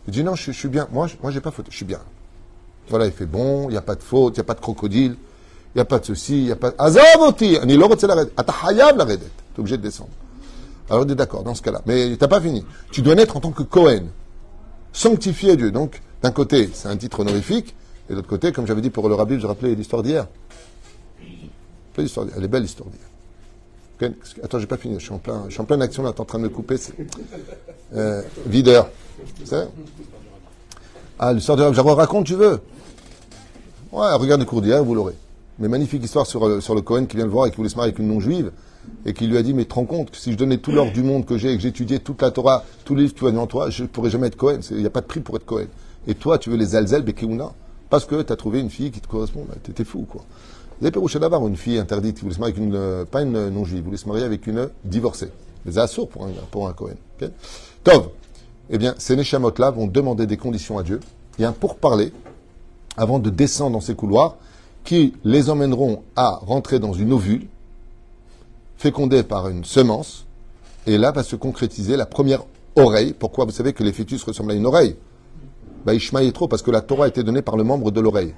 [0.07, 0.87] Il dit non, je, suis bien.
[0.91, 1.67] Moi, je, moi, pas faute.
[1.69, 1.99] Je suis bien.
[2.89, 4.59] Voilà, il fait bon, il n'y a pas de faute, il n'y a pas de
[4.59, 5.15] crocodile,
[5.73, 6.75] il n'y a pas de ceci, il n'y a pas de.
[6.77, 8.31] Azavoti, ani lo rotze laredet.
[8.35, 9.29] Ata hayav laredet.
[9.53, 10.09] Tu es obligé de descendre.
[10.89, 11.81] Alors, on est d'accord, dans ce cas-là.
[11.85, 12.65] Mais t'as pas fini.
[12.91, 14.07] Tu dois naître en tant que Cohen.
[14.91, 15.71] Sanctifié Dieu.
[15.71, 17.75] Donc, d'un côté, c'est un titre honorifique,
[18.09, 20.27] et de l'autre côté, comme j'avais dit pour le rabbi, je rappelais l'histoire d'hier.
[21.97, 24.11] Elle est belle, l'histoire d'hier.
[24.43, 24.95] Attends, j'ai pas fini.
[24.95, 26.11] Je suis en plein, je suis en pleine action là.
[26.11, 26.75] T'es en train de me couper.
[27.93, 28.89] Euh, videur.
[31.19, 32.59] Ah, l'histoire de Je raconte, tu veux
[33.91, 35.15] Ouais, regarde le cours d'hier, vous l'aurez.
[35.59, 37.69] Mais magnifique histoire sur, euh, sur le Cohen qui vient le voir et qui voulait
[37.69, 38.51] se marier avec une non-juive
[39.05, 40.91] et qui lui a dit Mais te rends compte que si je donnais tout l'or
[40.91, 43.27] du monde que j'ai et que j'étudiais toute la Torah, tous les livres que tu
[43.27, 44.59] as devant toi, je ne pourrais jamais être Cohen.
[44.71, 45.67] Il n'y a pas de prix pour être Cohen.
[46.07, 47.51] Et toi, tu veux les Alzel, Bekeuna
[47.91, 49.45] parce que tu as trouvé une fille qui te correspond.
[49.47, 50.23] Bah, T'étais fou, quoi.
[50.81, 53.83] Pérouché d'avoir une fille interdite qui voulait se marier avec une, euh, pas une non-juive,
[53.83, 55.29] voulait se marier avec une divorcée.
[55.65, 56.95] Mais c'est assourd pour un, pour un Cohen.
[57.83, 58.09] Tov.
[58.71, 61.01] Eh bien, ces Neshamot-là vont demander des conditions à Dieu.
[61.37, 62.13] Il y a un pourparler
[62.97, 64.37] avant de descendre dans ces couloirs
[64.85, 67.47] qui les emmèneront à rentrer dans une ovule
[68.77, 70.25] fécondée par une semence.
[70.87, 72.43] Et là va se concrétiser la première
[72.75, 73.13] oreille.
[73.13, 73.45] Pourquoi?
[73.45, 74.95] Vous savez que les fœtus ressemblent à une oreille
[75.85, 78.33] Vaishma est trop parce que la Torah a été donnée par le membre de l'oreille.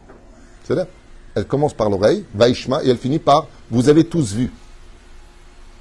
[0.64, 0.88] C'est-à-dire,
[1.36, 4.52] elle commence par l'oreille, Vaishma, et elle finit par vous avez tous vu.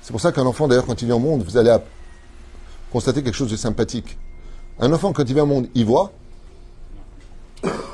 [0.01, 1.77] C'est pour ça qu'un enfant, d'ailleurs, quand il vient au monde, vous allez
[2.91, 4.19] constater quelque chose de sympathique.
[4.81, 6.13] Un enfant, quand il vient au monde, il voit?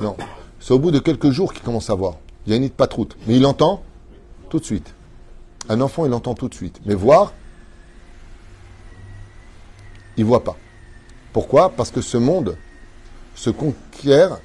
[0.00, 0.16] Non.
[0.60, 2.14] C'est au bout de quelques jours qu'il commence à voir.
[2.46, 3.16] Il y a une pas route.
[3.26, 3.82] Mais il entend
[4.48, 4.94] tout de suite.
[5.68, 6.80] Un enfant, il entend tout de suite.
[6.86, 7.34] Mais voir,
[10.16, 10.56] il voit pas.
[11.32, 11.70] Pourquoi?
[11.70, 12.56] Parce que ce monde
[13.38, 14.40] se conquiert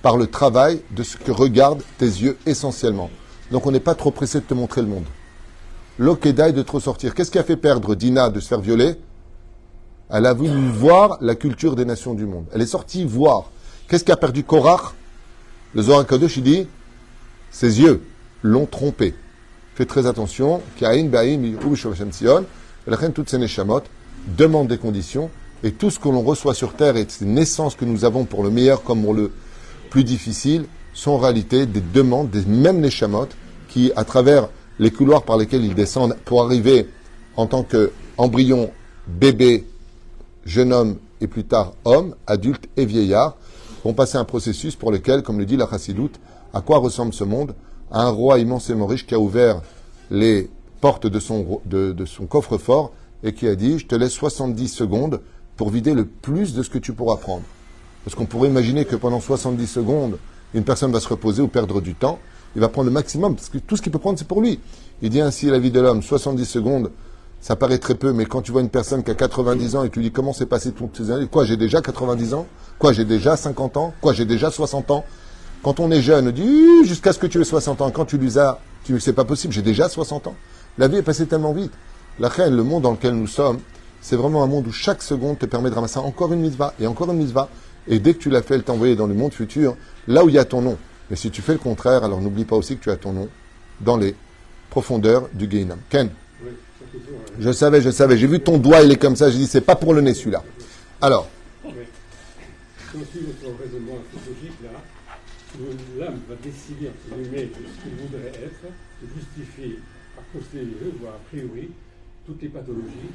[0.00, 3.10] par le travail de ce que regardent tes yeux essentiellement.
[3.50, 5.06] Donc on n'est pas trop pressé de te montrer le monde.
[5.98, 7.14] L'Okeda est de trop sortir.
[7.14, 8.94] Qu'est-ce qui a fait perdre Dina de se faire violer?
[10.08, 12.44] Elle a voulu voir la culture des nations du monde.
[12.54, 13.50] Elle est sortie voir.
[13.88, 14.94] Qu'est-ce qui a perdu Korach?
[15.74, 16.68] Le Zohar Kadosh, il dit
[17.50, 18.02] ses yeux
[18.44, 19.16] l'ont trompé.
[19.74, 20.62] Fais très attention.
[20.78, 21.10] Kain,
[22.12, 22.44] Sion.
[23.14, 23.82] Toutes ces neshamot
[24.36, 25.28] demandent des conditions.
[25.64, 28.42] Et tout ce que l'on reçoit sur terre et ces naissances que nous avons pour
[28.42, 29.32] le meilleur comme pour le
[29.90, 33.28] plus difficile sont en réalité des demandes des mêmes neshamot
[33.68, 34.48] qui, à travers
[34.78, 36.88] les couloirs par lesquels ils descendent pour arriver
[37.36, 38.70] en tant qu'embryon,
[39.06, 39.66] bébé,
[40.44, 43.36] jeune homme et plus tard homme, adulte et vieillard,
[43.84, 46.18] vont passer un processus pour lequel, comme le dit la Chassidoute,
[46.52, 47.54] à quoi ressemble ce monde?
[47.90, 49.62] À un roi immensément riche qui a ouvert
[50.10, 50.50] les
[50.80, 52.92] portes de son, de, son coffre-fort
[53.22, 55.20] et qui a dit Je te laisse 70 secondes
[55.58, 57.42] pour vider le plus de ce que tu pourras prendre.
[58.04, 60.16] Parce qu'on pourrait imaginer que pendant 70 secondes,
[60.54, 62.18] une personne va se reposer ou perdre du temps.
[62.54, 64.60] Il va prendre le maximum, parce que tout ce qu'il peut prendre, c'est pour lui.
[65.02, 66.90] Il dit ainsi la vie de l'homme, 70 secondes,
[67.40, 69.90] ça paraît très peu, mais quand tu vois une personne qui a 90 ans et
[69.90, 72.46] tu lui dis comment s'est passé toutes ces années, quoi, j'ai déjà 90 ans?
[72.78, 73.92] Quoi, j'ai déjà 50 ans?
[74.00, 75.04] Quoi, j'ai déjà 60 ans?
[75.62, 77.90] Quand on est jeune, on dit jusqu'à ce que tu aies 60 ans.
[77.90, 80.34] Quand tu lui as, tu dis c'est pas possible, j'ai déjà 60 ans.
[80.78, 81.72] La vie est passée tellement vite.
[82.20, 83.58] La reine, le monde dans lequel nous sommes,
[84.00, 86.86] c'est vraiment un monde où chaque seconde te permet de ramasser encore une mitzvah et
[86.86, 87.48] encore une mitzvah.
[87.86, 89.76] Et dès que tu l'as fait, elle t'a envoyé dans le monde futur,
[90.06, 90.76] là où il y a ton nom.
[91.10, 93.28] Mais si tu fais le contraire, alors n'oublie pas aussi que tu as ton nom
[93.80, 94.14] dans les
[94.70, 95.78] profondeurs du Gainam.
[95.88, 96.10] Ken
[97.38, 98.18] Je savais, je savais.
[98.18, 99.30] J'ai vu ton doigt, il est comme ça.
[99.30, 100.44] J'ai dit, c'est pas pour le nez celui-là.
[101.00, 101.28] Alors.
[106.28, 108.72] va décider, ce qu'il voudrait être,
[110.32, 111.70] posteriori, voire a priori,
[112.28, 113.08] toutes les pathologies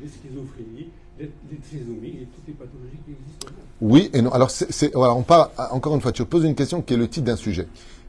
[0.00, 0.88] les schizophrénies,
[1.18, 1.30] les,
[1.68, 3.48] trisomies et toutes les pathologies qui existent.
[3.80, 4.30] Oui et non.
[4.30, 7.36] Alors, on parle, encore une fois, tu poses une question qui est le titre d'un
[7.36, 7.66] sujet.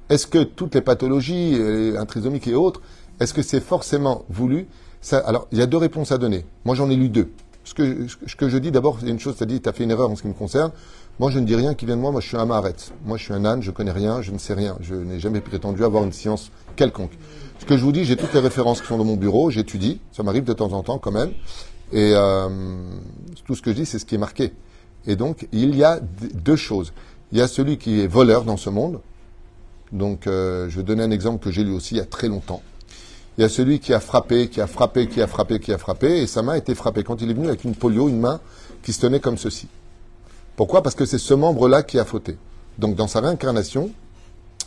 [0.09, 2.81] Est-ce que toutes les pathologies, euh, un trisomique et autres,
[3.19, 4.67] est-ce que c'est forcément voulu?
[5.11, 6.45] Alors, il y a deux réponses à donner.
[6.65, 7.31] Moi, j'en ai lu deux.
[7.63, 9.91] Ce que, je dis d'abord, c'est une chose, tu as dit, tu as fait une
[9.91, 10.71] erreur en ce qui me concerne.
[11.19, 12.11] Moi, je ne dis rien qui vient de moi.
[12.11, 12.75] Moi, je suis un maret.
[13.05, 13.61] Moi, je suis un âne.
[13.61, 14.21] Je connais rien.
[14.21, 14.77] Je ne sais rien.
[14.81, 17.11] Je n'ai jamais prétendu avoir une science quelconque.
[17.61, 19.51] Ce que je vous dis, j'ai toutes les références qui sont dans mon bureau.
[19.51, 20.01] J'étudie.
[20.11, 21.31] Ça m'arrive de temps en temps, quand même.
[21.93, 22.49] Et euh,
[23.45, 24.51] tout ce que je dis, c'est ce qui est marqué.
[25.05, 26.91] Et donc, il y a deux choses.
[27.31, 28.99] Il y a celui qui est voleur dans ce monde.
[29.91, 32.29] Donc, euh, je vais donner un exemple que j'ai lu aussi il y a très
[32.29, 32.63] longtemps.
[33.37, 35.77] Il y a celui qui a frappé, qui a frappé, qui a frappé, qui a
[35.77, 37.03] frappé, et sa main a été frappée.
[37.03, 38.41] Quand il est venu avec une polio, une main
[38.81, 39.67] qui se tenait comme ceci.
[40.55, 40.81] Pourquoi?
[40.81, 42.37] Parce que c'est ce membre-là qui a fauté.
[42.79, 43.91] Donc dans sa réincarnation,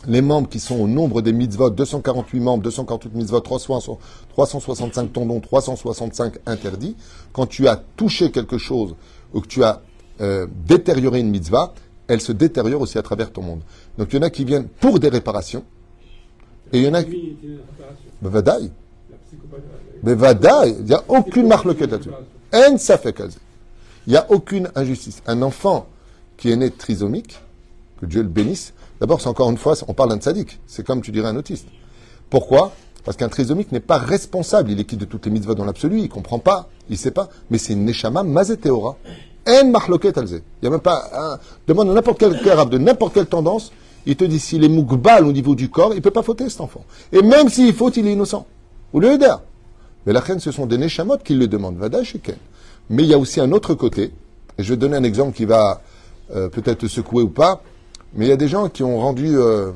[0.07, 6.39] les membres qui sont au nombre des mitzvot, 248 membres, 248 mitzvot, 365 tendons, 365
[6.45, 6.95] interdits,
[7.33, 8.95] quand tu as touché quelque chose
[9.33, 9.81] ou que tu as
[10.21, 11.73] euh, détérioré une mitzvah,
[12.07, 13.61] elle se détériore aussi à travers ton monde.
[13.97, 15.63] Donc il y en a qui viennent pour des réparations,
[16.71, 17.37] et il y en a qui...
[18.21, 18.71] Bevadaï.
[20.79, 22.09] Il n'y a aucune marque là-dessus.
[22.53, 23.15] En ça fait
[24.07, 25.21] il n'y a aucune injustice.
[25.25, 25.87] Un enfant
[26.37, 27.39] qui est né trisomique,
[27.99, 28.73] que Dieu le bénisse,
[29.05, 30.59] d'abord, c'est encore une fois, on parle d'un sadique.
[30.65, 31.67] C'est comme tu dirais un autiste.
[32.29, 32.71] Pourquoi?
[33.03, 34.71] Parce qu'un trisomique n'est pas responsable.
[34.71, 35.99] Il est quitte de toutes les mitzvahs dans l'absolu?
[35.99, 36.69] Il comprend pas.
[36.89, 37.29] Il sait pas.
[37.51, 38.97] Mais c'est une neshama mazeteora.
[39.47, 40.41] En marloket alze.
[40.41, 41.39] Il n'y a même pas.
[41.67, 43.71] Demande à n'importe quel arabe de n'importe quelle tendance.
[44.07, 46.61] Il te dit s'il est moukbal au niveau du corps, il peut pas fauter cet
[46.61, 46.83] enfant.
[47.11, 48.47] Et même s'il faute, il est innocent.
[48.93, 49.35] Ou le héder.
[50.05, 51.77] Mais la reine, ce sont des neshamot qui le demandent.
[51.77, 52.35] Vada Ken.
[52.89, 54.11] Mais il y a aussi un autre côté,
[54.57, 55.81] et je vais donner un exemple qui va
[56.35, 57.61] euh, peut-être secouer ou pas,
[58.15, 59.71] mais il y a des gens qui ont rendu, euh,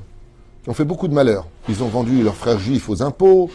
[0.63, 1.47] qui ont fait beaucoup de malheur.
[1.67, 3.49] Ils ont vendu leurs frères juifs aux impôts,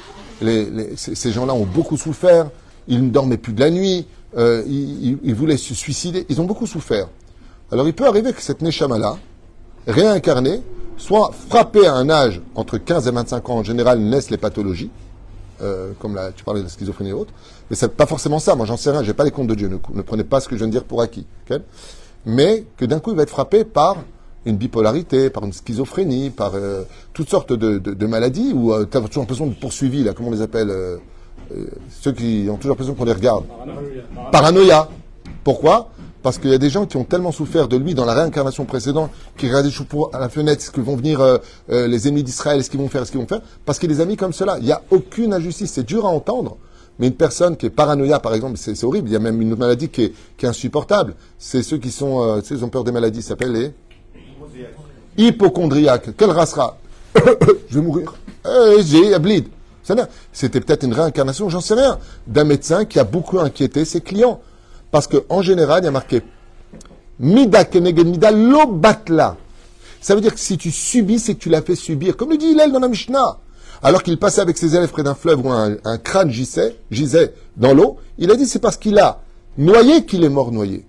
[0.97, 2.51] ces, gens-là ont beaucoup souffert,
[2.89, 4.07] ils ne dormaient plus de la nuit,
[4.37, 7.09] euh, ils, voulaient se suicider, ils ont beaucoup souffert.
[7.71, 9.17] Alors il peut arriver que cette Neshama-là,
[9.87, 10.63] réincarnée,
[10.97, 14.91] soit frappée à un âge entre 15 et 25 ans, en général naissent les pathologies,
[15.63, 17.33] euh, comme la, tu parlais de la schizophrénie et autres,
[17.71, 18.55] mais c'est pas forcément ça.
[18.55, 19.03] Moi, j'en sais rien.
[19.03, 19.69] J'ai pas les comptes de Dieu.
[19.69, 21.27] Ne, ne prenez pas ce que je viens de dire pour acquis.
[22.27, 23.97] mais que d'un coup, il va être frappé par
[24.47, 26.83] une bipolarité, par une schizophrénie, par euh,
[27.13, 30.29] toutes sortes de, de- de maladies où tu as toujours l'impression de poursuivi, là, comment
[30.29, 30.97] on les appelle euh,
[31.57, 33.45] euh, Ceux qui ont toujours l'impression qu'on les regarde.
[34.33, 34.89] Paranoïa.
[35.43, 35.91] Pourquoi?
[36.23, 38.65] Parce qu'il y a des gens qui ont tellement souffert de lui dans la réincarnation
[38.65, 41.37] précédente, qui choux à la fenêtre, ce que vont venir euh,
[41.71, 44.01] euh, les ennemis d'Israël, ce qu'ils vont faire, ce qu'ils vont faire, parce qu'il les
[44.01, 44.57] a mis comme cela.
[44.59, 45.73] Il n'y a aucune injustice.
[45.73, 46.57] C'est dur à entendre.
[46.99, 49.09] Mais une personne qui est paranoïa, par exemple, c'est horrible.
[49.09, 51.15] Il y a même une maladie qui est, qui est insupportable.
[51.39, 53.21] C'est ceux qui sont, euh, sais, ils ont peur des maladies.
[53.21, 53.73] Ça s'appelle les
[55.17, 56.17] hypochondriaques.
[56.17, 56.79] Quelle race sera
[57.71, 58.15] Je vais mourir.
[58.47, 59.11] Eh, J'ai
[59.95, 64.01] n'a- C'était peut-être une réincarnation, j'en sais rien, d'un médecin qui a beaucoup inquiété ses
[64.01, 64.41] clients.
[64.91, 66.23] Parce qu'en général, il y a marqué
[67.19, 69.37] Mida keneged mida lo batla.
[70.01, 72.17] Ça veut dire que si tu subis, c'est que tu l'as fait subir.
[72.17, 73.39] Comme le dit Hillel dans la Mishnah.
[73.83, 77.35] Alors qu'il passait avec ses élèves près d'un fleuve où un, un crâne gisait, gisait
[77.57, 79.21] dans l'eau, il a dit c'est parce qu'il a
[79.59, 80.85] noyé qu'il est mort noyé.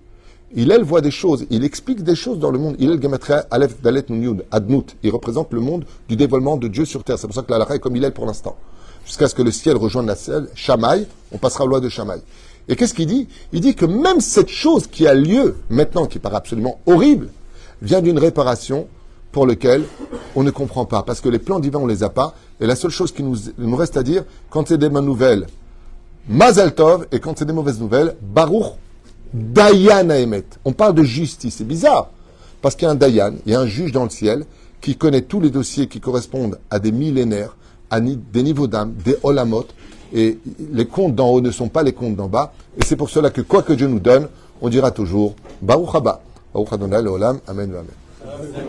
[0.54, 2.76] Hillel voit des choses, il explique des choses dans le monde.
[2.78, 4.96] Hillel Gematria Aleph Dalet Nun Yud Adnut.
[5.02, 7.18] Il représente le monde du dévoilement de Dieu sur terre.
[7.18, 8.56] C'est pour ça que la est comme Hillel pour l'instant.
[9.04, 12.20] Jusqu'à ce que le ciel rejoigne la ciel, Shamaï, on passera aux lois de Shamaï.
[12.68, 13.28] Et qu'est-ce qu'il dit?
[13.52, 17.28] Il dit que même cette chose qui a lieu maintenant, qui paraît absolument horrible,
[17.82, 18.86] vient d'une réparation
[19.32, 19.84] pour laquelle
[20.34, 21.02] on ne comprend pas.
[21.02, 22.34] Parce que les plans divins, on les a pas.
[22.60, 25.46] Et la seule chose qui nous, nous reste à dire, quand c'est des bonnes nouvelles,
[26.28, 28.72] Mazal Tov, et quand c'est des mauvaises nouvelles, Baruch
[29.32, 30.44] Dayan Emet.
[30.64, 31.56] On parle de justice.
[31.58, 32.10] C'est bizarre.
[32.62, 34.44] Parce qu'il y a un Dayan, il y a un juge dans le ciel
[34.80, 37.56] qui connaît tous les dossiers qui correspondent à des millénaires,
[37.90, 39.66] à des niveaux d'âme, des olamot.
[40.12, 40.38] Et
[40.72, 42.52] les comptes d'en haut ne sont pas les comptes d'en bas.
[42.78, 44.28] Et c'est pour cela que quoi que Dieu nous donne,
[44.60, 46.22] on dira toujours Baruch Haba.
[46.54, 47.40] Baruch Adonai Leolam.
[47.46, 47.74] Amen.
[47.74, 48.66] Amen.